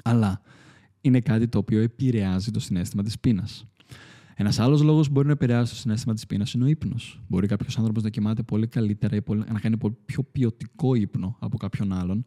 Αλλά 0.04 0.40
είναι 1.00 1.20
κάτι 1.20 1.48
το 1.48 1.58
οποίο 1.58 1.80
επηρεάζει 1.80 2.50
το 2.50 2.60
συνέστημα 2.60 3.02
της 3.02 3.18
πείνας. 3.18 3.66
Ένας 4.38 4.58
άλλος 4.58 4.82
λόγος 4.82 5.06
που 5.06 5.12
μπορεί 5.12 5.26
να 5.26 5.32
επηρεάσει 5.32 5.72
το 5.72 5.78
συνέστημα 5.78 6.14
της 6.14 6.26
πείνας 6.26 6.52
είναι 6.52 6.64
ο 6.64 6.66
ύπνος. 6.66 7.22
Μπορεί 7.28 7.46
κάποιος 7.46 7.78
άνθρωπος 7.78 8.02
να 8.02 8.10
κοιμάται 8.10 8.42
πολύ 8.42 8.66
καλύτερα 8.66 9.16
ή 9.16 9.20
να 9.28 9.60
κάνει 9.60 9.76
πολύ 9.76 9.96
πιο 10.04 10.22
ποιοτικό 10.22 10.94
ύπνο 10.94 11.36
από 11.40 11.56
κάποιον 11.56 11.92
άλλον. 11.92 12.24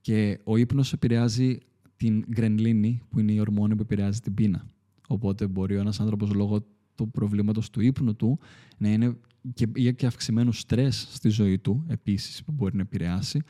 Και 0.00 0.40
ο 0.44 0.56
ύπνος 0.56 0.92
επηρεάζει 0.92 1.58
την 1.96 2.24
γκρενλίνη, 2.30 3.02
που 3.08 3.18
είναι 3.18 3.32
η 3.32 3.40
ορμόνη 3.40 3.74
που 3.74 3.82
επηρεάζει 3.82 4.20
την 4.20 4.34
πείνα. 4.34 4.66
Οπότε 5.08 5.46
μπορεί 5.46 5.76
ένας 5.76 6.00
άνθρωπος 6.00 6.32
λόγω 6.32 6.66
του 6.94 7.10
προβλήματος 7.10 7.70
του 7.70 7.80
ύπνου 7.80 8.16
του 8.16 8.38
να 8.78 8.88
είναι 8.88 9.16
και, 9.54 9.92
και 9.92 10.06
αυξημένου 10.06 10.52
στρες 10.52 11.08
στη 11.10 11.28
ζωή 11.28 11.58
του, 11.58 11.84
επίσης, 11.88 12.44
που 12.44 12.52
μπορεί 12.52 12.76
να 12.76 12.82
επηρεάσει. 12.82 13.42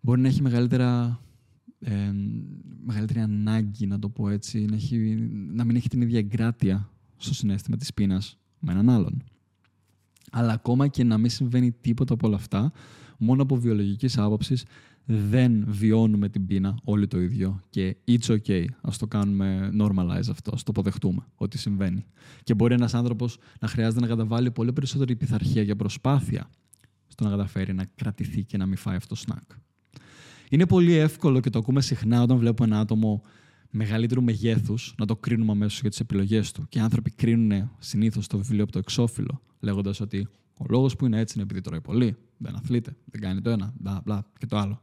Μπορεί 0.00 0.20
να 0.20 0.28
έχει 0.28 0.42
μεγαλύτερα 0.42 1.20
ε, 1.80 2.12
μεγαλύτερη 2.84 3.20
ανάγκη, 3.20 3.86
να 3.86 3.98
το 3.98 4.08
πω 4.08 4.28
έτσι, 4.28 4.64
να, 4.64 4.74
έχει, 4.74 4.96
να 5.52 5.64
μην 5.64 5.76
έχει 5.76 5.88
την 5.88 6.00
ίδια 6.00 6.18
εγκράτεια 6.18 6.88
στο 7.24 7.34
συνέστημα 7.34 7.76
της 7.76 7.94
πείνας 7.94 8.38
με 8.58 8.72
έναν 8.72 8.90
άλλον. 8.90 9.22
Αλλά 10.30 10.52
ακόμα 10.52 10.88
και 10.88 11.04
να 11.04 11.18
μην 11.18 11.30
συμβαίνει 11.30 11.72
τίποτα 11.72 12.14
από 12.14 12.26
όλα 12.26 12.36
αυτά, 12.36 12.72
μόνο 13.18 13.42
από 13.42 13.56
βιολογικής 13.56 14.18
άποψης 14.18 14.64
δεν 15.04 15.64
βιώνουμε 15.68 16.28
την 16.28 16.46
πείνα 16.46 16.78
όλοι 16.84 17.06
το 17.06 17.20
ίδιο 17.20 17.60
και 17.70 17.96
it's 18.08 18.38
okay. 18.38 18.64
Ας 18.80 18.98
το 18.98 19.06
κάνουμε 19.06 19.70
normalize 19.80 20.28
αυτό, 20.30 20.50
ας 20.54 20.62
το 20.62 20.70
αποδεχτούμε 20.70 21.26
ότι 21.34 21.58
συμβαίνει. 21.58 22.04
Και 22.42 22.54
μπορεί 22.54 22.74
ένας 22.74 22.94
άνθρωπος 22.94 23.38
να 23.60 23.68
χρειάζεται 23.68 24.00
να 24.00 24.06
καταβάλει 24.06 24.50
πολύ 24.50 24.72
περισσότερη 24.72 25.16
πειθαρχία 25.16 25.64
και 25.64 25.74
προσπάθεια 25.74 26.50
στο 27.06 27.24
να 27.24 27.30
καταφέρει 27.30 27.74
να 27.74 27.84
κρατηθεί 27.94 28.44
και 28.44 28.56
να 28.56 28.66
μην 28.66 28.76
φάει 28.76 28.96
αυτό 28.96 29.08
το 29.08 29.20
σνακ. 29.20 29.50
Είναι 30.50 30.66
πολύ 30.66 30.92
εύκολο 30.92 31.40
και 31.40 31.50
το 31.50 31.58
ακούμε 31.58 31.80
συχνά 31.80 32.22
όταν 32.22 32.38
βλέπουμε 32.38 32.68
ένα 32.68 32.80
άτομο 32.80 33.22
μεγαλύτερου 33.76 34.22
μεγέθους 34.22 34.94
να 34.98 35.06
το 35.06 35.16
κρίνουμε 35.16 35.52
αμέσως 35.52 35.80
για 35.80 35.90
τις 35.90 36.00
επιλογές 36.00 36.52
του. 36.52 36.66
Και 36.68 36.78
οι 36.78 36.80
άνθρωποι 36.80 37.10
κρίνουν 37.10 37.70
συνήθως 37.78 38.26
το 38.26 38.38
βιβλίο 38.38 38.62
από 38.62 38.72
το 38.72 38.78
εξώφυλλο, 38.78 39.40
λέγοντας 39.60 40.00
ότι 40.00 40.28
ο 40.58 40.64
λόγος 40.68 40.96
που 40.96 41.06
είναι 41.06 41.18
έτσι 41.18 41.34
είναι 41.34 41.42
επειδή 41.42 41.60
τρώει 41.60 41.80
πολύ, 41.80 42.16
δεν 42.36 42.56
αθλείται, 42.56 42.96
δεν 43.04 43.20
κάνει 43.20 43.40
το 43.40 43.50
ένα, 43.50 43.74
μπλα, 43.78 44.00
μπλα 44.04 44.26
και 44.38 44.46
το 44.46 44.58
άλλο. 44.58 44.80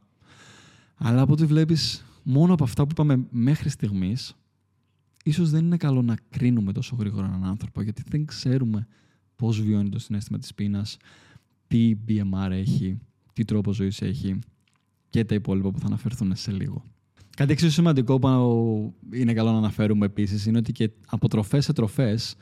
Αλλά 0.94 1.20
από 1.20 1.32
ό,τι 1.32 1.46
βλέπεις, 1.46 2.04
μόνο 2.22 2.52
από 2.52 2.64
αυτά 2.64 2.82
που 2.82 2.88
είπαμε 2.90 3.26
μέχρι 3.30 3.68
στιγμής, 3.68 4.36
ίσως 5.24 5.50
δεν 5.50 5.64
είναι 5.64 5.76
καλό 5.76 6.02
να 6.02 6.16
κρίνουμε 6.30 6.72
τόσο 6.72 6.96
γρήγορα 6.96 7.26
έναν 7.26 7.44
άνθρωπο, 7.44 7.82
γιατί 7.82 8.02
δεν 8.08 8.24
ξέρουμε 8.24 8.86
πώς 9.36 9.60
βιώνει 9.62 9.88
το 9.88 9.98
συνέστημα 9.98 10.38
της 10.38 10.54
πείνας, 10.54 10.96
τι 11.66 11.94
BMR 12.08 12.50
έχει, 12.50 12.98
τι 13.32 13.44
τρόπο 13.44 13.72
ζωής 13.72 14.02
έχει 14.02 14.38
και 15.08 15.24
τα 15.24 15.34
υπόλοιπα 15.34 15.70
που 15.70 15.78
θα 15.78 15.86
αναφερθούν 15.86 16.36
σε 16.36 16.52
λίγο. 16.52 16.84
Κάτι 17.36 17.52
εξίσου 17.52 17.72
σημαντικό 17.72 18.18
που 18.18 18.94
είναι 19.12 19.32
καλό 19.32 19.50
να 19.50 19.58
αναφέρουμε 19.58 20.06
επίσης 20.06 20.46
είναι 20.46 20.58
ότι 20.58 20.72
και 20.72 20.90
από 21.06 21.28
τροφές 21.28 21.64
σε 21.64 21.72
τροφές 21.72 22.34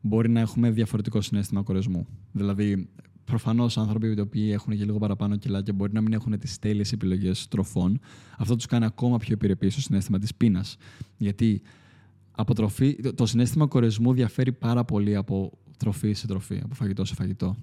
μπορεί 0.00 0.28
να 0.28 0.40
έχουμε 0.40 0.70
διαφορετικό 0.70 1.20
συνέστημα 1.20 1.62
κορεσμού. 1.62 2.06
Δηλαδή, 2.32 2.88
προφανώς 3.24 3.78
άνθρωποι 3.78 4.14
οι 4.16 4.20
οποίοι 4.20 4.50
έχουν 4.52 4.76
και 4.76 4.84
λίγο 4.84 4.98
παραπάνω 4.98 5.36
κιλά 5.36 5.62
και 5.62 5.72
μπορεί 5.72 5.92
να 5.92 6.00
μην 6.00 6.12
έχουν 6.12 6.38
τις 6.38 6.58
τέλειες 6.58 6.92
επιλογές 6.92 7.48
τροφών, 7.48 8.00
αυτό 8.38 8.56
τους 8.56 8.66
κάνει 8.66 8.84
ακόμα 8.84 9.18
πιο 9.18 9.32
επιρρεπή 9.34 9.70
στο 9.70 9.80
συνέστημα 9.80 10.18
της 10.18 10.34
πείνας. 10.34 10.76
Γιατί 11.16 11.62
από 12.30 12.54
τροφή, 12.54 12.94
το 13.14 13.26
συνέστημα 13.26 13.66
κορεσμού 13.66 14.12
διαφέρει 14.12 14.52
πάρα 14.52 14.84
πολύ 14.84 15.16
από 15.16 15.58
τροφή 15.76 16.12
σε 16.12 16.26
τροφή, 16.26 16.60
από 16.64 16.74
φαγητό 16.74 17.04
σε 17.04 17.14
φαγητό. 17.14 17.56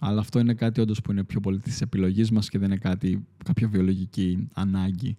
Αλλά 0.00 0.20
αυτό 0.20 0.38
είναι 0.38 0.54
κάτι 0.54 0.80
όντως 0.80 1.00
που 1.00 1.10
είναι 1.12 1.24
πιο 1.24 1.40
πολύ 1.40 1.58
της 1.58 1.80
επιλογής 1.80 2.30
μας 2.30 2.48
και 2.48 2.58
δεν 2.58 2.70
είναι 2.70 2.78
κάτι, 2.78 3.26
κάποια 3.44 3.68
βιολογική 3.68 4.48
ανάγκη. 4.54 5.16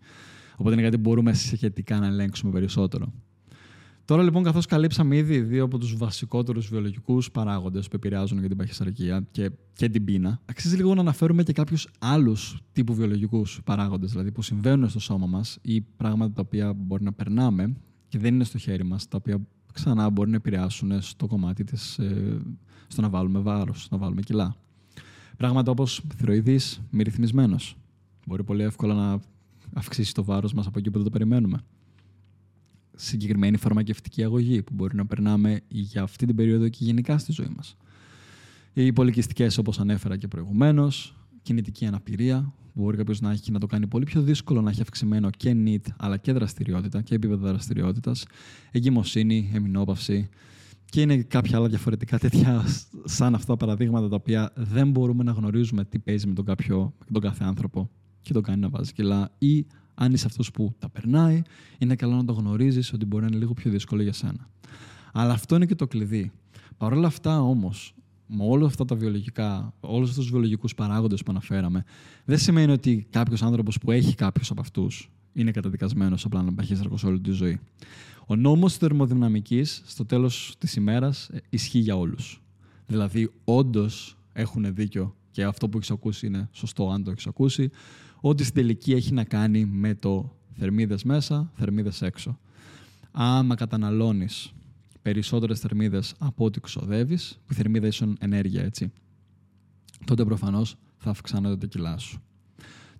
Οπότε 0.58 0.74
είναι 0.74 0.84
κάτι 0.84 0.96
που 0.96 1.10
μπορούμε 1.10 1.34
σχετικά 1.34 2.00
να 2.00 2.08
ελέγξουμε 2.08 2.52
περισσότερο. 2.52 3.14
Τώρα 4.06 4.24
λοιπόν, 4.24 4.44
καθώς 4.44 4.66
καλύψαμε 4.66 5.16
ήδη 5.18 5.40
δύο 5.40 5.64
από 5.64 5.78
τους 5.78 5.98
βασικότερους 5.98 6.68
βιολογικούς 6.68 7.32
παράγοντες 7.32 7.88
που 7.88 7.96
επηρεάζουν 7.96 8.40
για 8.40 8.48
την 8.48 8.58
παχυσαρκία 8.58 9.28
και, 9.32 9.52
και 9.74 9.90
την 9.90 10.04
πείνα, 10.04 10.42
αξίζει 10.46 10.76
λίγο 10.76 10.94
να 10.94 11.02
αναφέρουμε 11.02 11.44
και 11.44 11.54
κάποιους 11.54 11.88
άλλους 12.00 12.64
τύπου 12.72 12.94
βιολογικούς 12.94 13.62
παράγοντες, 13.64 14.12
δηλαδή 14.12 14.32
που 14.32 14.42
συμβαίνουν 14.42 14.90
στο 14.90 15.00
σώμα 15.00 15.26
μας 15.26 15.58
ή 15.62 15.82
πράγματα 15.82 16.34
τα 16.34 16.42
οποία 16.42 16.74
μπορεί 16.74 17.04
να 17.04 17.14
περνάμε 17.14 17.76
και 18.08 18.20
δεν 18.20 18.34
είναι 18.34 18.44
στο 18.44 18.58
χέρι 18.58 18.84
μας, 18.84 19.08
τα 19.08 19.18
οποία 19.18 19.42
ξανά 19.74 20.10
μπορεί 20.10 20.30
να 20.30 20.36
επηρεάσουν 20.36 21.02
στο 21.02 21.28
κομμάτι 21.28 21.64
της, 21.64 21.98
ε, 21.98 22.42
στο 22.88 23.02
να 23.02 23.10
βάλουμε 23.10 23.40
βάρος, 23.40 23.88
να 23.92 23.98
βάλουμε 23.98 24.22
κιλά. 24.22 24.56
Πράγματα 25.38 25.72
όπως 25.72 26.04
θηροειδή, 26.18 26.60
μη 26.90 27.04
ρυθμισμένο. 27.04 27.56
Μπορεί 28.26 28.44
πολύ 28.44 28.64
εύκολα 28.64 28.94
να 28.94 29.20
αυξήσει 29.74 30.14
το 30.14 30.24
βάρος 30.24 30.54
μας 30.54 30.68
από 30.68 30.80
εκεί 30.80 30.90
που 30.90 30.96
δεν 30.96 31.04
το 31.04 31.10
περιμένουμε. 31.10 31.58
Συγκεκριμένη 32.96 33.58
φαρμακευτική 33.58 34.24
αγωγή 34.24 34.64
που 34.64 34.74
μπορεί 34.74 34.96
να 34.96 35.06
περνάμε 35.06 35.62
για 35.68 36.02
αυτή 36.02 36.26
την 36.26 36.36
περίοδο 36.36 36.70
και 36.70 36.78
γενικά 36.84 37.18
στη 37.18 37.32
ζωή 37.32 37.54
μας. 37.56 37.78
Οι 38.74 38.94
πολικιστικές, 38.94 39.58
όπως 39.58 39.80
ανέφερα 39.80 40.18
και 40.18 40.28
προηγουμένως, 40.28 41.16
κινητική 41.42 41.86
αναπηρία, 41.86 42.54
που 42.74 42.82
μπορεί 42.82 42.98
κάποιος 42.98 43.22
να 43.22 43.32
έχει 43.32 43.52
να 43.52 43.60
το 43.60 43.66
κάνει 43.66 43.88
πολύ 43.88 44.06
πιο 44.06 44.22
δύσκολο 44.22 44.62
να 44.62 44.70
έχει 44.70 44.82
αυξημένο 44.82 45.30
και 45.30 45.56
NEAT 45.66 45.92
αλλά 45.98 46.18
και 46.18 46.32
δραστηριότητα 46.32 47.02
και 47.02 47.16
επίπεδο 47.16 47.48
δραστηριότητας, 47.48 48.26
εγκυμοσύνη, 48.72 49.52
εμεινόπαυση, 49.54 50.30
και 50.94 51.02
είναι 51.02 51.18
κάποια 51.18 51.58
άλλα 51.58 51.68
διαφορετικά 51.68 52.18
τέτοια 52.18 52.66
σαν 53.04 53.36
αυτά 53.36 53.58
παραδείγματα 53.58 54.10
τα 54.10 54.16
οποία 54.16 54.52
δεν 54.56 54.92
μπορούμε 54.92 55.24
να 55.24 55.32
γνωρίζουμε 55.32 55.86
τι 55.86 56.00
παίζει 56.00 56.28
με 56.28 56.34
τον, 56.34 56.46
κάποιο, 56.46 56.94
με 57.00 57.12
τον 57.12 57.22
κάθε 57.22 57.44
άνθρωπο 57.44 57.90
και 58.24 58.34
τον 58.34 58.44
κάνει 58.44 58.60
να 58.60 58.70
βάζει 58.70 58.94
κιλά 58.94 59.32
ή 59.38 59.66
αν 59.96 60.14
είσαι 60.14 60.26
αυτός 60.26 60.52
που 60.52 60.74
τα 60.80 60.90
περνάει, 60.90 61.42
είναι 61.78 61.96
καλό 61.96 62.16
να 62.16 62.26
το 62.26 62.34
γνωρίζεις 62.34 62.94
ότι 62.94 63.06
μπορεί 63.06 63.24
να 63.24 63.30
είναι 63.30 63.38
λίγο 63.38 63.54
πιο 63.54 63.72
δύσκολο 63.72 64.02
για 64.02 64.14
σένα. 64.14 64.50
Αλλά 65.14 65.34
αυτό 65.34 65.56
είναι 65.56 65.66
και 65.66 65.76
το 65.76 65.88
κλειδί. 65.88 66.32
Παρ' 66.78 66.94
όλα 66.94 67.08
αυτά 67.08 67.42
όμως, 67.42 67.96
με 68.28 68.44
όλα 68.48 68.66
αυτά 68.66 68.86
τα 68.86 68.96
βιολογικά, 68.96 69.74
όλους 69.80 70.10
αυτούς 70.10 70.24
τους 70.24 70.32
βιολογικούς 70.32 70.76
παράγοντες 70.76 71.24
που 71.24 71.32
αναφέραμε, 71.32 71.84
δεν 72.26 72.38
σημαίνει 72.38 72.72
ότι 72.72 73.08
κάποιος 73.10 73.44
άνθρωπος 73.44 73.78
που 73.78 73.92
έχει 73.92 74.16
κάποιος 74.16 74.52
από 74.52 74.62
αυτούς 74.62 75.12
είναι 75.34 75.52
καταδικασμένος 75.52 76.26
απλά 76.26 76.42
να 76.42 76.54
παχύσαρκος 76.54 77.04
όλη 77.04 77.20
τη 77.20 77.32
ζωή. 77.32 77.60
Ο 78.28 78.36
νόμος 78.36 78.78
θερμοδυναμικής 78.78 79.82
στο 79.86 80.06
τέλος 80.06 80.56
της 80.58 80.76
ημέρας 80.76 81.30
ε, 81.30 81.42
ισχύει 81.50 81.80
για 81.80 81.98
όλους. 81.98 82.42
Δηλαδή, 82.86 83.32
όντως 83.44 84.18
έχουν 84.34 84.74
δίκιο 84.74 85.16
και 85.32 85.44
αυτό 85.44 85.70
που 85.70 85.78
έχεις 85.78 85.92
ακούσει 85.92 86.26
είναι 86.26 86.50
σωστό 86.52 86.90
αν 86.90 87.04
το 87.04 87.12
έχεις 87.12 87.28
ακούσει, 87.28 87.70
ότι 88.26 88.44
στην 88.44 88.56
τελική 88.56 88.94
έχει 88.94 89.14
να 89.14 89.24
κάνει 89.24 89.66
με 89.66 89.96
το 89.96 90.36
θερμίδες 90.54 91.04
μέσα, 91.04 91.52
θερμίδες 91.56 92.02
έξω. 92.02 92.40
Άμα 93.12 93.56
καταναλώνεις 93.56 94.54
περισσότερες 95.02 95.60
θερμίδες 95.60 96.14
από 96.18 96.46
ό,τι 96.46 96.60
ξοδεύεις, 96.60 97.40
που 97.46 97.54
η 97.54 97.56
θερμίδα 97.56 97.88
ίσον 97.88 98.16
ενέργεια, 98.20 98.64
έτσι, 98.64 98.92
τότε 100.06 100.26
προφανώς 100.26 100.76
θα 100.98 101.10
αυξάνονται 101.10 101.58
τα 101.58 101.66
κιλά 101.66 101.98
σου. 101.98 102.22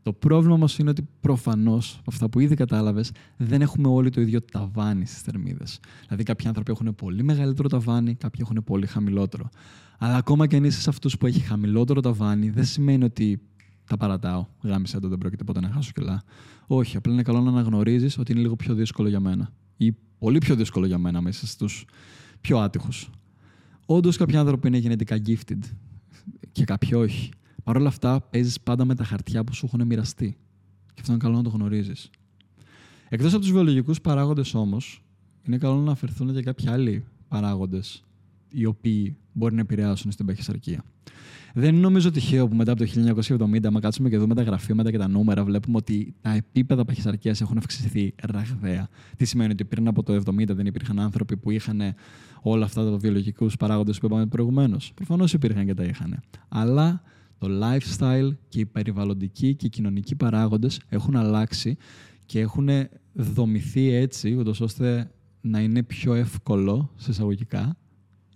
Το 0.02 0.14
πρόβλημα 0.14 0.56
όμω 0.56 0.66
είναι 0.80 0.90
ότι 0.90 1.08
προφανώς, 1.20 2.02
αυτά 2.08 2.30
που 2.30 2.40
ήδη 2.40 2.56
κατάλαβες, 2.56 3.12
δεν 3.38 3.62
έχουμε 3.62 3.88
όλοι 3.88 4.10
το 4.10 4.22
ίδιο 4.22 4.42
ταβάνι 4.42 5.06
στις 5.06 5.22
θερμίδες. 5.22 5.80
Δηλαδή, 6.08 6.24
κάποιοι 6.24 6.48
άνθρωποι 6.48 6.72
έχουν 6.72 6.96
πολύ 6.96 7.24
μεγαλύτερο 7.24 7.68
ταβάνι, 7.68 8.16
κάποιοι 8.16 8.42
έχουν 8.44 8.64
πολύ 8.64 8.88
χαμηλότερο. 8.88 9.50
Αλλά 9.98 10.16
ακόμα 10.16 10.48
και 10.48 10.56
αν 10.56 10.64
είσαι 10.64 10.82
σε 10.82 10.90
αυτούς 10.90 11.18
που 11.18 11.26
έχει 11.26 11.40
χαμηλότερο 11.40 12.00
ταβάνι, 12.02 12.50
δεν 12.50 12.66
σημαίνει 12.66 13.04
ότι 13.04 13.42
τα 13.86 13.98
παρατάω. 13.98 14.46
Γάμισα 14.62 15.00
το, 15.00 15.08
δεν 15.08 15.18
πρόκειται 15.18 15.44
ποτέ 15.44 15.60
να 15.60 15.70
χάσω 15.70 15.92
κιλά. 15.92 16.24
Όχι, 16.68 16.98
απλά 16.98 17.14
είναι 17.14 17.22
καλό 17.22 17.42
να 17.42 17.50
αναγνωρίζεις 17.50 18.18
ότι 18.18 18.32
είναι 18.32 18.42
λίγο 18.42 18.56
πιο 18.56 18.74
δύσκολο 18.74 19.08
για 19.08 19.20
μένα. 19.20 19.54
Ή 19.78 19.92
πολύ 20.18 20.38
πιο 20.38 20.56
δύσκολο 20.56 20.86
για 20.86 20.98
μένα 20.98 21.22
μέσα 21.22 21.48
στους 21.48 21.86
πιο 22.42 22.60
άτυχους. 22.60 23.10
Όντως, 23.86 24.18
κάποιοι 24.18 24.38
άνθρωποι 24.38 24.68
είναι 24.68 24.78
γενετικά 24.78 25.22
gifted 25.26 25.60
και 26.52 26.64
κάποιοι 26.64 26.90
όχι. 26.96 27.32
Παρ' 27.64 27.78
όλα 27.78 27.88
αυτά, 27.88 28.22
παίζεις 28.22 28.60
πάντα 28.62 28.86
με 28.86 28.96
τα 28.96 29.04
χαρτιά 29.04 29.44
που 29.44 29.54
σου 29.54 29.66
έχουν 29.66 29.88
μοιραστεί. 29.88 30.38
Και 30.86 31.00
αυτό 31.00 31.12
είναι 31.12 31.22
καλό 31.22 31.36
να 31.36 31.44
το 31.44 31.50
γνωρίζεις. 31.50 32.10
Εκτός 33.10 33.34
από 33.34 33.42
τους 33.42 33.52
βιολογικούς 33.52 34.02
παράγοντες 34.02 34.54
όμως, 34.54 35.04
είναι 35.44 35.58
καλό 35.58 35.76
να 35.76 35.82
αναφερθούν 35.82 36.34
και 36.34 36.42
κάποιοι 36.42 36.70
άλλοι 36.70 37.06
παράγοντες 37.28 38.04
οι 38.50 38.66
οποίοι 38.66 39.18
μπορεί 39.34 39.56
να 39.56 39.62
επηρεάσουν 39.62 40.12
στην 40.12 40.26
παχυσαρκία. 40.26 40.84
Δεν 41.56 41.74
είναι 41.74 41.82
νομίζω 41.82 42.12
τυχαίο 42.12 42.48
που 42.48 42.56
μετά 42.56 42.72
από 42.72 42.86
το 42.86 42.90
1970, 43.40 43.66
άμα 43.66 43.80
κάτσουμε 43.80 44.10
και 44.10 44.18
δούμε 44.18 44.36
τα 44.36 44.44
γραφήματα 44.44 44.92
και 44.92 44.98
τα 44.98 45.08
νούμερα, 45.08 45.44
βλέπουμε 45.44 45.78
ότι 45.78 46.16
τα 46.22 46.34
επίπεδα 46.34 46.86
παχυσαρκίας 46.86 47.42
έχουν 47.42 47.58
αυξηθεί 47.58 48.14
ραγδαία. 48.22 48.88
Τι 49.18 49.26
σημαίνει 49.26 49.52
ότι 49.52 49.66
πριν 49.66 49.88
από 49.88 50.04
το 50.04 50.22
70 50.26 50.46
δεν 50.48 50.66
υπήρχαν 50.66 51.00
άνθρωποι 51.00 51.38
που 51.38 51.52
είχαν 51.52 51.82
όλα 52.42 52.66
αυτά 52.66 52.92
τα 52.92 52.98
βιολογικούς 52.98 53.58
παράγοντες 53.58 54.00
που 54.00 54.06
είπαμε 54.06 54.26
προηγουμένως. 54.26 54.92
Προφανώς 54.96 55.34
υπήρχαν 55.34 55.66
και 55.66 55.74
τα 55.74 55.84
είχαν. 55.84 56.20
Αλλά 56.50 57.02
το 57.38 57.48
lifestyle 57.62 58.30
και 58.48 58.60
οι 58.60 58.66
περιβαλλοντικοί 58.66 59.56
και 59.56 59.66
οι 59.66 59.70
κοινωνικοί 59.70 60.16
παράγοντες 60.16 60.82
έχουν 60.90 61.16
αλλάξει 61.16 61.78
και 62.26 62.40
έχουν 62.40 62.70
δομηθεί 63.14 63.90
έτσι, 63.90 64.34
ούτως 64.34 64.62
ώστε 64.62 65.12
να 65.42 65.60
είναι 65.60 65.84
πιο 65.84 66.14
εύκολο, 66.14 66.92
σε 66.96 67.12
εισαγωγικά, 67.12 67.78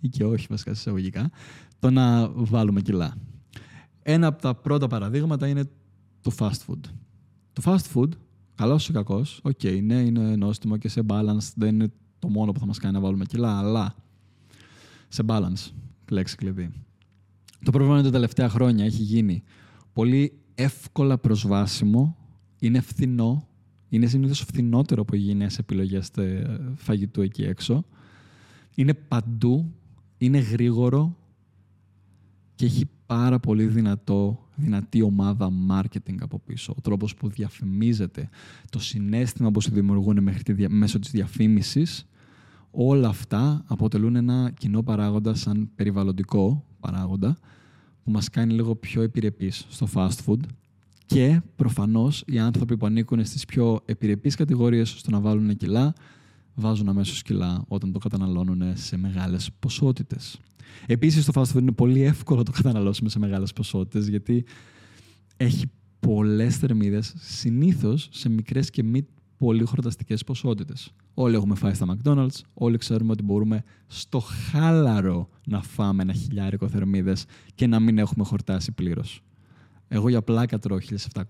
ή 0.00 0.08
και 0.08 0.24
όχι 0.24 0.46
βασικά 0.50 0.74
σε 0.74 0.80
εισαγωγικά, 0.80 1.30
το 1.78 1.90
να 1.90 2.28
βάλουμε 2.28 2.80
κιλά. 2.80 3.16
Ένα 4.02 4.26
από 4.26 4.42
τα 4.42 4.54
πρώτα 4.54 4.86
παραδείγματα 4.86 5.46
είναι 5.46 5.64
το 6.20 6.32
fast 6.38 6.66
food. 6.66 6.80
Το 7.52 7.62
fast 7.64 7.94
food, 7.94 8.08
καλός 8.54 8.88
ή 8.88 8.92
κακός, 8.92 9.40
OK, 9.42 9.58
okay, 9.62 9.82
ναι, 9.82 9.94
είναι 9.94 10.36
νόστιμο 10.36 10.76
και 10.76 10.88
σε 10.88 11.02
balance 11.06 11.52
δεν 11.54 11.74
είναι 11.74 11.92
το 12.18 12.28
μόνο 12.28 12.52
που 12.52 12.58
θα 12.58 12.66
μας 12.66 12.78
κάνει 12.78 12.94
να 12.94 13.00
βάλουμε 13.00 13.24
κιλά, 13.24 13.58
αλλά 13.58 13.94
σε 15.08 15.22
balance, 15.26 15.70
λέξη 16.10 16.36
κλειδί. 16.36 16.70
Το 17.64 17.70
πρόβλημα 17.70 17.98
είναι 17.98 18.00
ότι 18.00 18.06
τα 18.06 18.14
τελευταία 18.14 18.48
χρόνια 18.48 18.84
έχει 18.84 19.02
γίνει 19.02 19.42
πολύ 19.92 20.38
εύκολα 20.54 21.18
προσβάσιμο, 21.18 22.16
είναι 22.58 22.80
φθηνό, 22.80 23.48
είναι 23.88 24.06
συνήθως 24.06 24.40
φθηνότερο 24.40 25.02
από 25.02 25.16
υγιεινέ 25.16 25.46
επιλογές 25.58 26.10
φαγητού 26.74 27.20
εκεί 27.22 27.42
έξω. 27.42 27.84
Είναι 28.74 28.94
παντού, 28.94 29.74
είναι 30.18 30.38
γρήγορο 30.38 31.16
και 32.54 32.64
έχει 32.64 32.88
πάρα 33.06 33.38
πολύ 33.38 33.66
δυνατό, 33.66 34.46
δυνατή 34.54 35.02
ομάδα 35.02 35.50
marketing 35.70 36.16
από 36.20 36.38
πίσω. 36.38 36.74
Ο 36.76 36.80
τρόπος 36.80 37.14
που 37.14 37.28
διαφημίζεται, 37.28 38.28
το 38.70 38.78
συνέστημα 38.78 39.50
που 39.50 39.60
σου 39.60 39.70
δημιουργούν 39.70 40.22
μέχρι 40.22 40.42
τη, 40.42 40.68
μέσω 40.68 40.98
της 40.98 41.10
διαφήμισης, 41.10 42.06
όλα 42.70 43.08
αυτά 43.08 43.64
αποτελούν 43.66 44.16
ένα 44.16 44.52
κοινό 44.58 44.82
παράγοντα 44.82 45.34
σαν 45.34 45.70
περιβαλλοντικό 45.74 46.64
παράγοντα 46.80 47.38
που 48.04 48.10
μας 48.10 48.30
κάνει 48.30 48.52
λίγο 48.52 48.74
πιο 48.74 49.02
επιρρεπείς 49.02 49.66
στο 49.68 49.88
fast 49.94 50.16
food 50.26 50.40
Και 51.06 51.40
προφανώς 51.56 52.22
οι 52.26 52.38
άνθρωποι 52.38 52.76
που 52.76 52.86
ανήκουν 52.86 53.24
στις 53.24 53.44
πιο 53.44 53.80
επιρρεπείς 53.84 54.34
κατηγορίες 54.34 54.88
στο 54.88 55.10
να 55.10 55.20
βάλουν 55.20 55.56
κιλά 55.56 55.92
βάζουν 56.60 56.88
αμέσως 56.88 57.22
κιλά 57.22 57.64
όταν 57.68 57.92
το 57.92 57.98
καταναλώνουν 57.98 58.76
σε 58.76 58.96
μεγάλες 58.96 59.50
ποσότητες. 59.58 60.38
Επίσης 60.86 61.24
το 61.24 61.32
fast 61.34 61.56
food 61.56 61.60
είναι 61.60 61.72
πολύ 61.72 62.02
εύκολο 62.02 62.38
να 62.38 62.44
το 62.44 62.52
καταναλώσουμε 62.52 63.08
σε 63.08 63.18
μεγάλες 63.18 63.52
ποσότητες 63.52 64.08
γιατί 64.08 64.44
έχει 65.36 65.66
πολλές 66.00 66.56
θερμίδες 66.56 67.14
συνήθως 67.18 68.08
σε 68.10 68.28
μικρές 68.28 68.70
και 68.70 68.82
μη 68.82 69.06
πολύ 69.38 69.64
χορταστικές 69.64 70.24
ποσότητες. 70.24 70.92
Όλοι 71.14 71.34
έχουμε 71.34 71.54
φάει 71.54 71.74
στα 71.74 71.86
McDonald's, 71.86 72.40
όλοι 72.54 72.76
ξέρουμε 72.76 73.12
ότι 73.12 73.22
μπορούμε 73.22 73.62
στο 73.86 74.18
χάλαρο 74.18 75.28
να 75.46 75.62
φάμε 75.62 76.02
ένα 76.02 76.12
χιλιάρικο 76.12 76.68
θερμίδες 76.68 77.24
και 77.54 77.66
να 77.66 77.80
μην 77.80 77.98
έχουμε 77.98 78.24
χορτάσει 78.24 78.72
πλήρως. 78.72 79.22
Εγώ 79.88 80.08
για 80.08 80.22
πλάκα 80.22 80.58
τρώω 80.58 80.78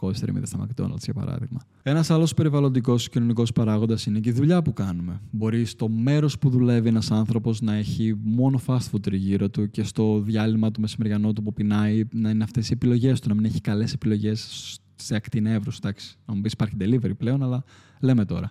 1700 0.00 0.14
θερμίδε 0.14 0.46
στα 0.46 0.66
McDonald's, 0.66 1.02
για 1.02 1.14
παράδειγμα. 1.14 1.60
Ένας 1.82 2.10
άλλος 2.10 2.34
περιβαλλοντικός 2.34 3.02
και 3.02 3.10
κοινωνικός 3.12 3.52
παράγοντας 3.52 4.06
είναι 4.06 4.20
και 4.20 4.28
η 4.28 4.32
δουλειά 4.32 4.62
που 4.62 4.72
κάνουμε. 4.72 5.20
Μπορεί 5.30 5.64
στο 5.64 5.88
μέρος 5.88 6.38
που 6.38 6.50
δουλεύει 6.50 6.88
ένας 6.88 7.10
άνθρωπος 7.10 7.60
να 7.60 7.74
έχει 7.74 8.14
μόνο 8.22 8.60
fast 8.66 8.90
food 8.92 9.02
τριγύρω 9.02 9.48
του 9.48 9.70
και 9.70 9.82
στο 9.82 10.20
διάλειμμα 10.20 10.70
του 10.70 10.80
μεσημεριανό 10.80 11.32
του 11.32 11.42
που 11.42 11.52
πεινάει 11.52 12.04
να 12.12 12.30
είναι 12.30 12.44
αυτές 12.44 12.68
οι 12.68 12.72
επιλογές 12.72 13.20
του, 13.20 13.28
να 13.28 13.34
μην 13.34 13.44
έχει 13.44 13.60
καλές 13.60 13.92
επιλογές 13.92 14.78
σε 14.94 15.14
ακτινέ 15.14 15.52
εύρους. 15.52 15.76
Εντάξει, 15.76 16.16
να 16.26 16.34
μου 16.34 16.40
πεις 16.40 16.52
υπάρχει 16.52 16.76
delivery 16.80 17.16
πλέον, 17.18 17.42
αλλά 17.42 17.64
λέμε 18.00 18.24
τώρα. 18.24 18.50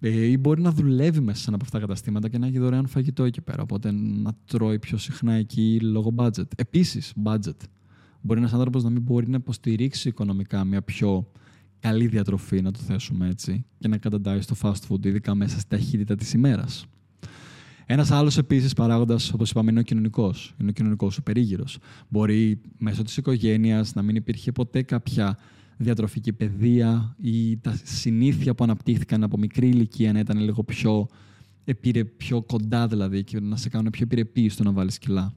Ε, 0.00 0.24
ή 0.26 0.36
μπορεί 0.40 0.62
να 0.62 0.70
δουλεύει 0.70 1.20
μέσα 1.20 1.38
σε 1.38 1.44
ένα 1.46 1.54
από 1.54 1.64
αυτά 1.64 1.78
τα 1.78 1.86
καταστήματα 1.86 2.28
και 2.28 2.38
να 2.38 2.46
έχει 2.46 2.58
δωρεάν 2.58 2.86
φαγητό 2.86 3.24
εκεί 3.24 3.40
πέρα. 3.40 3.62
Οπότε 3.62 3.90
να 3.92 4.32
τρώει 4.46 4.78
πιο 4.78 4.98
συχνά 4.98 5.32
εκεί 5.32 5.80
λόγω 5.82 6.14
budget. 6.16 6.48
Επίσης, 6.56 7.12
budget. 7.24 7.56
Μπορεί 8.26 8.40
ένας 8.40 8.52
άνθρωπος 8.52 8.82
να 8.82 8.90
μην 8.90 9.02
μπορεί 9.02 9.28
να 9.28 9.36
υποστηρίξει 9.36 10.08
οικονομικά 10.08 10.64
μια 10.64 10.82
πιο 10.82 11.30
καλή 11.78 12.06
διατροφή, 12.06 12.62
να 12.62 12.70
το 12.70 12.78
θέσουμε 12.78 13.28
έτσι, 13.28 13.64
και 13.78 13.88
να 13.88 13.98
καταντάει 13.98 14.40
στο 14.40 14.54
fast 14.62 14.88
food, 14.88 15.06
ειδικά 15.06 15.34
μέσα 15.34 15.58
στη 15.58 15.68
ταχύτητα 15.68 16.14
της 16.14 16.32
ημέρας. 16.32 16.86
Ένας 17.86 18.10
άλλος 18.10 18.38
επίσης 18.38 18.72
παράγοντας, 18.72 19.32
όπως 19.32 19.50
είπαμε, 19.50 19.70
είναι 19.70 19.80
ο 19.80 19.82
κοινωνικός. 19.82 20.54
Είναι 20.60 20.70
ο 20.70 20.72
κοινωνικός 20.72 21.14
σου 21.14 21.22
περίγυρος. 21.22 21.78
Μπορεί 22.08 22.60
μέσω 22.78 23.02
της 23.02 23.16
οικογένειας 23.16 23.94
να 23.94 24.02
μην 24.02 24.16
υπήρχε 24.16 24.52
ποτέ 24.52 24.82
κάποια 24.82 25.38
διατροφική 25.76 26.32
παιδεία 26.32 27.16
ή 27.20 27.56
τα 27.56 27.80
συνήθεια 27.82 28.54
που 28.54 28.64
αναπτύχθηκαν 28.64 29.22
από 29.22 29.38
μικρή 29.38 29.68
ηλικία 29.68 30.12
να 30.12 30.18
ήταν 30.18 30.38
λίγο 30.38 30.64
πιο, 30.64 31.08
πιο 32.16 32.42
κοντά 32.42 32.86
δηλαδή 32.86 33.24
και 33.24 33.40
να 33.40 33.56
σε 33.56 33.68
κάνουν 33.68 33.90
πιο 33.90 34.04
επιρρεπή 34.04 34.48
στο 34.48 34.62
να 34.62 34.72
βάλεις 34.72 34.98
κιλά 34.98 35.34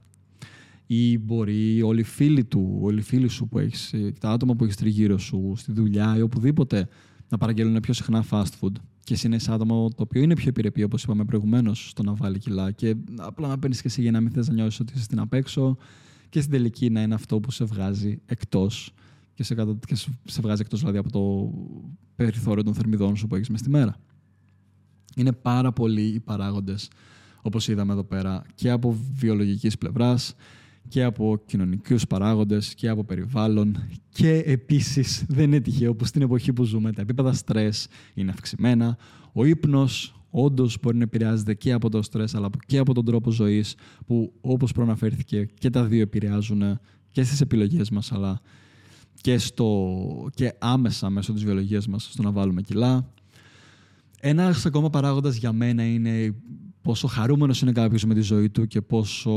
ή 0.90 1.18
μπορεί 1.18 1.82
όλοι 1.82 2.00
οι 2.00 2.04
φίλοι 2.04 2.44
του, 2.44 2.78
όλοι 2.80 2.98
οι 2.98 3.02
φίλοι 3.02 3.28
σου 3.28 3.48
που 3.48 3.58
έχεις, 3.58 3.92
ε, 3.92 4.12
τα 4.20 4.30
άτομα 4.30 4.54
που 4.54 4.64
έχεις 4.64 4.76
τριγύρω 4.76 5.18
σου, 5.18 5.52
στη 5.56 5.72
δουλειά 5.72 6.16
ή 6.16 6.20
οπουδήποτε, 6.20 6.88
να 7.28 7.38
παραγγέλνουν 7.38 7.80
πιο 7.80 7.92
συχνά 7.92 8.24
fast 8.30 8.50
food. 8.60 8.72
Και 9.04 9.14
εσύ 9.14 9.26
είναι 9.26 9.38
ένα 9.44 9.54
άτομο 9.54 9.88
το 9.88 10.02
οποίο 10.02 10.22
είναι 10.22 10.34
πιο 10.34 10.48
επιρρεπή, 10.48 10.82
όπως 10.82 11.02
είπαμε 11.02 11.24
προηγουμένως, 11.24 11.88
στο 11.88 12.02
να 12.02 12.14
βάλει 12.14 12.38
κιλά. 12.38 12.70
Και 12.70 12.94
απλά 13.16 13.48
να 13.48 13.58
παίρνεις 13.58 13.80
και 13.80 13.88
εσύ 13.88 14.02
για 14.02 14.10
να 14.10 14.20
μην 14.20 14.30
θες 14.30 14.48
να 14.48 14.54
νιώσεις 14.54 14.80
ότι 14.80 14.92
είσαι 14.94 15.02
στην 15.02 15.18
απέξω 15.18 15.76
και 16.28 16.40
στην 16.40 16.52
τελική 16.52 16.90
να 16.90 17.02
είναι 17.02 17.14
αυτό 17.14 17.40
που 17.40 17.50
σε 17.50 17.64
βγάζει 17.64 18.20
εκτός 18.26 18.94
και 19.34 19.42
σε, 19.42 19.54
και 19.86 19.94
σε 20.24 20.40
βγάζει 20.40 20.60
εκτός 20.60 20.80
δηλαδή 20.80 20.98
από 20.98 21.10
το 21.10 21.52
περιθώριο 22.16 22.62
των 22.62 22.74
θερμιδών 22.74 23.16
σου 23.16 23.26
που 23.26 23.34
έχεις 23.34 23.48
μες 23.48 23.60
στη 23.60 23.70
μέρα. 23.70 23.96
Είναι 25.16 25.32
πάρα 25.32 25.72
πολλοί 25.72 26.02
οι 26.02 26.20
παράγοντες, 26.20 26.90
όπως 27.42 27.68
είδαμε 27.68 27.92
εδώ 27.92 28.04
πέρα, 28.04 28.44
και 28.54 28.70
από 28.70 28.96
βιολογικής 29.12 29.78
πλευράς 29.78 30.34
και 30.88 31.04
από 31.04 31.42
κοινωνικούς 31.46 32.06
παράγοντες 32.06 32.74
και 32.74 32.88
από 32.88 33.04
περιβάλλον 33.04 33.76
και 34.08 34.42
επίσης 34.46 35.24
δεν 35.28 35.44
είναι 35.44 35.60
τυχαίο 35.60 35.94
που 35.94 36.04
στην 36.04 36.22
εποχή 36.22 36.52
που 36.52 36.64
ζούμε 36.64 36.92
τα 36.92 37.00
επίπεδα 37.00 37.32
στρες 37.32 37.88
είναι 38.14 38.30
αυξημένα. 38.30 38.98
Ο 39.32 39.44
ύπνος 39.44 40.22
όντως 40.30 40.78
μπορεί 40.82 40.96
να 40.96 41.02
επηρεάζεται 41.02 41.54
και 41.54 41.72
από 41.72 41.88
το 41.88 42.02
στρες 42.02 42.34
αλλά 42.34 42.50
και 42.66 42.78
από 42.78 42.94
τον 42.94 43.04
τρόπο 43.04 43.30
ζωής 43.30 43.74
που 44.06 44.32
όπως 44.40 44.72
προαναφέρθηκε 44.72 45.48
και 45.58 45.70
τα 45.70 45.84
δύο 45.84 46.00
επηρεάζουν 46.00 46.80
και 47.08 47.22
στις 47.22 47.40
επιλογές 47.40 47.90
μας 47.90 48.12
αλλά 48.12 48.40
και, 49.20 49.38
στο, 49.38 50.30
και 50.34 50.54
άμεσα 50.58 51.10
μέσω 51.10 51.32
της 51.32 51.44
βιολογίας 51.44 51.88
μας 51.88 52.08
στο 52.12 52.22
να 52.22 52.30
βάλουμε 52.30 52.62
κιλά. 52.62 53.12
Ένας 54.20 54.66
ακόμα 54.66 54.90
παράγοντας 54.90 55.36
για 55.36 55.52
μένα 55.52 55.84
είναι 55.84 56.34
πόσο 56.82 57.06
χαρούμενος 57.06 57.60
είναι 57.60 57.72
κάποιος 57.72 58.04
με 58.04 58.14
τη 58.14 58.20
ζωή 58.20 58.50
του 58.50 58.66
και 58.66 58.80
πόσο 58.80 59.32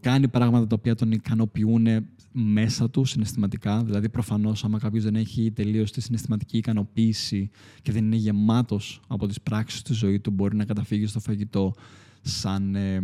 κάνει 0.00 0.28
πράγματα 0.28 0.66
τα 0.66 0.76
οποία 0.78 0.94
τον 0.94 1.12
ικανοποιούν 1.12 1.86
μέσα 2.32 2.90
του 2.90 3.04
συναισθηματικά. 3.04 3.84
Δηλαδή, 3.84 4.08
προφανώς, 4.08 4.64
άμα 4.64 4.78
κάποιος 4.78 5.04
δεν 5.04 5.16
έχει 5.16 5.50
τελείως 5.50 5.92
τη 5.92 6.00
συναισθηματική 6.00 6.56
ικανοποίηση 6.56 7.50
και 7.82 7.92
δεν 7.92 8.04
είναι 8.04 8.16
γεμάτος 8.16 9.00
από 9.06 9.26
τις 9.26 9.40
πράξεις 9.40 9.82
τη 9.82 9.92
ζωή 9.92 10.20
του, 10.20 10.30
μπορεί 10.30 10.56
να 10.56 10.64
καταφύγει 10.64 11.06
στο 11.06 11.20
φαγητό 11.20 11.72
σαν 12.22 12.74
ε, 12.74 13.00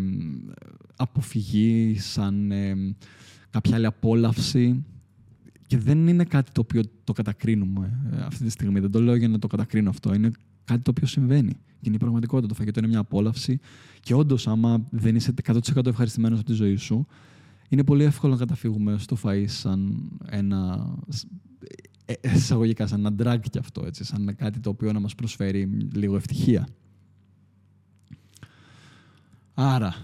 αποφυγή, 0.97 1.99
σαν 1.99 2.51
ε, 2.51 2.95
κάποια 3.51 3.77
άλλη 3.77 3.87
απόλαυση. 3.87 4.85
Και 5.67 5.79
δεν 5.79 6.09
είναι 6.09 6.25
κάτι 6.25 6.53
το 6.53 6.61
οποίο 6.61 6.83
το 7.05 7.13
κατακρίνουμε 7.13 8.01
ε, 8.13 8.21
αυτή 8.21 8.45
τη 8.45 8.51
στιγμή. 8.51 8.81
Δεν 8.81 8.91
το 8.91 9.01
λέω 9.01 9.15
για 9.15 9.29
να 9.29 9.39
το 9.39 9.47
κατακρίνω 9.47 9.91
αυτό. 9.91 10.15
Είναι 10.15 10.31
κάτι 10.67 10.83
το 10.83 10.91
οποίο 10.91 11.07
συμβαίνει. 11.07 11.53
Και 11.53 11.93
είναι 11.93 11.95
η 11.95 11.99
πραγματικότητα. 11.99 12.49
Το 12.49 12.55
φαγητό 12.55 12.79
είναι 12.79 12.89
μια 12.89 12.99
απόλαυση. 12.99 13.59
Και 14.01 14.15
όντως, 14.15 14.47
άμα 14.49 14.87
δεν 14.91 15.17
είσαι 15.17 15.35
100% 15.47 15.87
ευχαριστημένος 15.87 16.39
από 16.39 16.49
τη 16.49 16.55
ζωή 16.55 16.77
σου, 16.77 17.07
είναι 17.69 17.85
πολύ 17.85 18.05
εύκολο 18.05 18.33
να 18.33 18.39
καταφύγουμε 18.39 18.99
στο 18.99 19.17
φαΐ 19.23 19.45
σαν 19.47 20.11
ένα. 20.31 20.89
Ε, 22.05 22.13
ε, 22.21 22.35
εισαγωγικά, 22.35 22.87
σαν 22.87 23.07
ένα 23.07 23.15
drag 23.19 23.41
κι 23.51 23.59
αυτό, 23.59 23.87
έτσι, 23.87 24.05
σαν 24.05 24.35
κάτι 24.37 24.61
το 24.61 24.71
οποίο 24.71 24.93
να 24.93 25.01
μας 25.01 25.15
προσφέρει 25.15 25.89
λίγο 25.93 26.17
ευτυχία. 26.17 26.69
Άρα, 29.55 29.95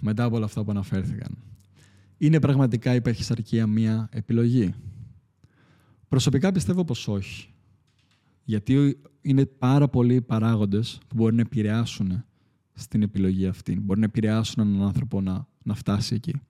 μετά 0.00 0.24
από 0.24 0.36
όλα 0.36 0.44
αυτά 0.44 0.64
που 0.64 0.70
αναφέρθηκαν, 0.70 1.38
είναι 2.18 2.40
πραγματικά 2.40 2.94
η 2.94 3.00
παχυσαρκία 3.00 3.66
μία 3.66 4.08
επιλογή; 4.12 4.74
Προσωπικά 6.08 6.52
πιστεύω 6.52 6.84
πως 6.84 7.08
όχι. 7.08 7.51
Γιατί 8.44 9.00
είναι 9.22 9.46
πάρα 9.46 9.88
πολλοί 9.88 10.20
παράγοντες 10.20 10.98
που 11.08 11.14
μπορεί 11.16 11.34
να 11.34 11.40
επηρεάσουν 11.40 12.24
στην 12.72 13.02
επιλογή 13.02 13.46
αυτή. 13.46 13.80
Μπορεί 13.80 13.98
να 13.98 14.06
επηρεάσουν 14.06 14.66
έναν 14.66 14.82
άνθρωπο 14.82 15.20
να, 15.20 15.46
να 15.62 15.74
φτάσει 15.74 16.14
εκεί. 16.14 16.40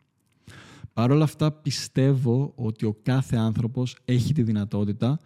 Παρ' 0.92 1.10
όλα 1.10 1.24
αυτά 1.24 1.52
πιστεύω 1.52 2.52
ότι 2.54 2.84
ο 2.86 2.96
κάθε 3.02 3.36
άνθρωπος 3.36 3.96
έχει 4.04 4.32
τη 4.32 4.42
δυνατότητα 4.42 5.18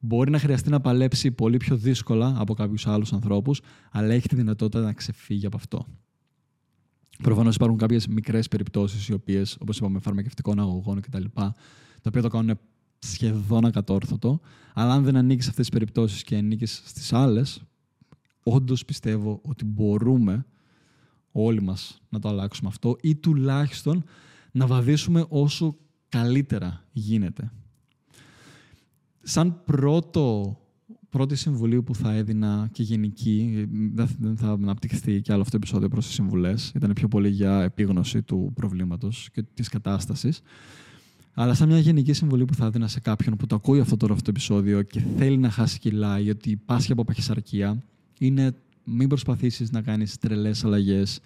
Μπορεί 0.00 0.30
να 0.30 0.38
χρειαστεί 0.38 0.70
να 0.70 0.80
παλέψει 0.80 1.30
πολύ 1.30 1.56
πιο 1.56 1.76
δύσκολα 1.76 2.34
από 2.38 2.54
κάποιους 2.54 2.86
άλλους 2.86 3.12
ανθρώπους, 3.12 3.60
αλλά 3.90 4.12
έχει 4.14 4.28
τη 4.28 4.36
δυνατότητα 4.36 4.80
να 4.80 4.92
ξεφύγει 4.92 5.46
από 5.46 5.56
αυτό. 5.56 5.86
Προφανώς 7.22 7.54
υπάρχουν 7.54 7.78
κάποιες 7.78 8.06
μικρές 8.06 8.48
περιπτώσεις, 8.48 9.08
οι 9.08 9.12
οποίες, 9.12 9.56
όπως 9.60 9.78
είπαμε, 9.78 9.98
φαρμακευτικών 9.98 10.58
αγωγών 10.58 11.00
κτλ., 11.00 11.24
τα 11.34 11.54
οποία 12.08 12.22
το 12.22 12.28
κάνουν 12.28 12.58
σχεδόν 12.98 13.64
ακατόρθωτο. 13.64 14.40
Αλλά 14.74 14.92
αν 14.92 15.04
δεν 15.04 15.16
ανήκεις 15.16 15.44
σε 15.44 15.50
αυτές 15.50 15.68
τις 15.68 15.78
περιπτώσεις 15.78 16.22
και 16.22 16.36
ανήκεις 16.36 16.82
στις 16.84 17.12
άλλες, 17.12 17.62
όντως 18.42 18.84
πιστεύω 18.84 19.40
ότι 19.44 19.64
μπορούμε 19.64 20.46
όλοι 21.32 21.62
μας 21.62 22.00
να 22.08 22.18
το 22.18 22.28
αλλάξουμε 22.28 22.68
αυτό 22.68 22.96
ή 23.00 23.16
τουλάχιστον 23.16 24.04
να 24.52 24.66
βαδίσουμε 24.66 25.24
όσο 25.28 25.76
καλύτερα 26.08 26.84
γίνεται. 26.92 27.52
Σαν 29.22 29.64
πρώτο, 29.64 30.56
πρώτη 31.08 31.36
συμβουλή 31.36 31.82
που 31.82 31.94
θα 31.94 32.12
έδινα 32.12 32.68
και 32.72 32.82
γενική, 32.82 33.66
δεν 34.18 34.36
θα 34.36 34.50
αναπτυχθεί 34.50 35.20
και 35.20 35.32
άλλο 35.32 35.40
αυτό 35.40 35.50
το 35.50 35.56
επεισόδιο 35.62 35.88
προς 35.88 36.06
τις 36.06 36.14
συμβουλές, 36.14 36.72
ήταν 36.74 36.92
πιο 36.92 37.08
πολύ 37.08 37.28
για 37.28 37.62
επίγνωση 37.62 38.22
του 38.22 38.52
προβλήματος 38.54 39.28
και 39.32 39.42
της 39.42 39.68
κατάστασης. 39.68 40.40
Αλλά 41.40 41.54
σαν 41.54 41.68
μια 41.68 41.78
γενική 41.78 42.12
συμβολή 42.12 42.44
που 42.44 42.54
θα 42.54 42.66
έδινα 42.66 42.88
σε 42.88 43.00
κάποιον 43.00 43.36
που 43.36 43.46
το 43.46 43.54
ακούει 43.54 43.80
αυτό 43.80 43.96
τώρα 43.96 44.12
αυτό 44.12 44.24
το 44.24 44.30
επεισόδιο 44.30 44.82
και 44.82 45.02
θέλει 45.16 45.36
να 45.36 45.50
χάσει 45.50 45.78
κιλά 45.78 46.20
ή 46.20 46.30
ότι 46.30 46.56
πάσχει 46.56 46.92
από 46.92 47.04
παχυσαρκία, 47.04 47.82
είναι 48.18 48.54
μην 48.84 49.08
προσπαθήσεις 49.08 49.70
να 49.70 49.82
κάνεις 49.82 50.18
τρελές 50.18 50.64
αλλαγές, 50.64 51.20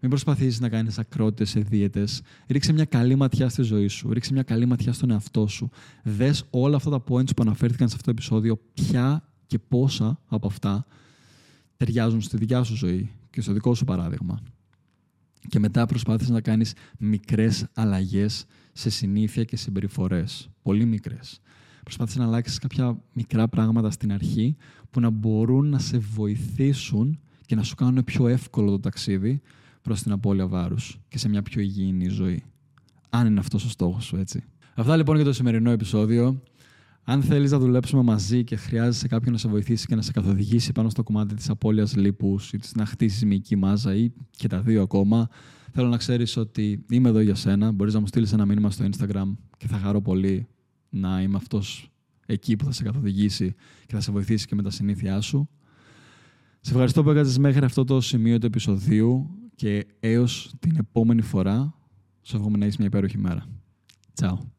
μην 0.00 0.10
προσπαθήσεις 0.10 0.60
να 0.60 0.68
κάνεις 0.68 0.98
ακρότητες 0.98 1.50
σε 1.50 1.60
δίαιτες. 1.60 2.22
Ρίξε 2.48 2.72
μια 2.72 2.84
καλή 2.84 3.14
ματιά 3.14 3.48
στη 3.48 3.62
ζωή 3.62 3.88
σου. 3.88 4.12
Ρίξε 4.12 4.32
μια 4.32 4.42
καλή 4.42 4.66
ματιά 4.66 4.92
στον 4.92 5.10
εαυτό 5.10 5.46
σου. 5.46 5.70
Δες 6.02 6.44
όλα 6.50 6.76
αυτά 6.76 6.90
τα 6.90 7.04
points 7.08 7.36
που 7.36 7.42
αναφέρθηκαν 7.42 7.88
σε 7.88 7.94
αυτό 7.94 8.04
το 8.04 8.10
επεισόδιο, 8.10 8.60
ποια 8.74 9.28
και 9.46 9.58
πόσα 9.58 10.20
από 10.26 10.46
αυτά 10.46 10.86
ταιριάζουν 11.76 12.20
στη 12.20 12.36
δικιά 12.36 12.62
σου 12.62 12.76
ζωή 12.76 13.10
και 13.30 13.40
στο 13.40 13.52
δικό 13.52 13.74
σου 13.74 13.84
παράδειγμα. 13.84 14.42
Και 15.48 15.58
μετά 15.58 15.86
προσπάθησες 15.86 16.30
να 16.30 16.40
κάνεις 16.40 16.74
μικρές 16.98 17.66
αλλαγές 17.74 18.44
σε 18.72 18.90
συνήθεια 18.90 19.44
και 19.44 19.56
συμπεριφορές. 19.56 20.50
Πολύ 20.62 20.84
μικρές. 20.84 21.40
Προσπάθησες 21.82 22.20
να 22.20 22.26
αλλάξεις 22.26 22.58
κάποια 22.58 22.98
μικρά 23.12 23.48
πράγματα 23.48 23.90
στην 23.90 24.12
αρχή 24.12 24.56
που 24.90 25.00
να 25.00 25.10
μπορούν 25.10 25.68
να 25.68 25.78
σε 25.78 25.98
βοηθήσουν 25.98 27.20
και 27.46 27.54
να 27.54 27.62
σου 27.62 27.74
κάνουν 27.74 28.04
πιο 28.04 28.28
εύκολο 28.28 28.70
το 28.70 28.80
ταξίδι 28.80 29.40
προς 29.82 30.02
την 30.02 30.12
απώλεια 30.12 30.46
βάρους 30.46 31.00
και 31.08 31.18
σε 31.18 31.28
μια 31.28 31.42
πιο 31.42 31.60
υγιεινή 31.60 32.08
ζωή. 32.08 32.44
Αν 33.10 33.26
είναι 33.26 33.40
αυτός 33.40 33.64
ο 33.64 33.68
στόχος 33.68 34.04
σου, 34.04 34.16
έτσι. 34.16 34.44
Αυτά 34.74 34.96
λοιπόν 34.96 35.16
για 35.16 35.24
το 35.24 35.32
σημερινό 35.32 35.70
επεισόδιο. 35.70 36.42
Αν 37.04 37.22
θέλεις 37.22 37.50
να 37.50 37.58
δουλέψουμε 37.58 38.02
μαζί 38.02 38.44
και 38.44 38.56
χρειάζεσαι 38.56 39.08
κάποιον 39.08 39.32
να 39.32 39.38
σε 39.38 39.48
βοηθήσει 39.48 39.86
και 39.86 39.94
να 39.94 40.02
σε 40.02 40.12
καθοδηγήσει 40.12 40.72
πάνω 40.72 40.90
στο 40.90 41.02
κομμάτι 41.02 41.34
της 41.34 41.50
απώλειας 41.50 41.96
λίπους 41.96 42.52
ή 42.52 42.58
να 42.74 42.86
χτίσεις 42.86 43.24
μυϊκή 43.24 43.56
μάζα 43.56 43.94
ή 43.94 44.12
και 44.30 44.48
τα 44.48 44.60
δύο 44.60 44.82
ακόμα, 44.82 45.28
θέλω 45.72 45.88
να 45.88 45.96
ξέρεις 45.96 46.36
ότι 46.36 46.84
είμαι 46.90 47.08
εδώ 47.08 47.20
για 47.20 47.34
σένα. 47.34 47.72
Μπορείς 47.72 47.94
να 47.94 48.00
μου 48.00 48.06
στείλεις 48.06 48.32
ένα 48.32 48.46
μήνυμα 48.46 48.70
στο 48.70 48.84
Instagram 48.84 49.36
και 49.56 49.66
θα 49.66 49.78
χαρώ 49.78 50.00
πολύ 50.00 50.46
να 50.90 51.22
είμαι 51.22 51.36
αυτός 51.36 51.92
εκεί 52.26 52.56
που 52.56 52.64
θα 52.64 52.72
σε 52.72 52.82
καθοδηγήσει 52.82 53.54
και 53.86 53.94
θα 53.94 54.00
σε 54.00 54.12
βοηθήσει 54.12 54.46
και 54.46 54.54
με 54.54 54.62
τα 54.62 54.70
συνήθειά 54.70 55.20
σου. 55.20 55.48
Σε 56.60 56.70
ευχαριστώ 56.70 57.02
που 57.02 57.10
έκανες 57.10 57.38
μέχρι 57.38 57.64
αυτό 57.64 57.84
το 57.84 58.00
σημείο 58.00 58.38
του 58.38 58.46
επεισοδίου 58.46 59.30
και 59.54 59.86
έως 60.00 60.54
την 60.58 60.76
επόμενη 60.76 61.22
φορά, 61.22 61.74
σου 62.22 62.36
εύχομαι 62.36 62.58
να 62.58 62.66
είσαι 62.66 62.76
μια 62.78 62.86
υπέροχη 62.86 63.18
μέρα. 63.18 63.46
Τσάου. 64.14 64.48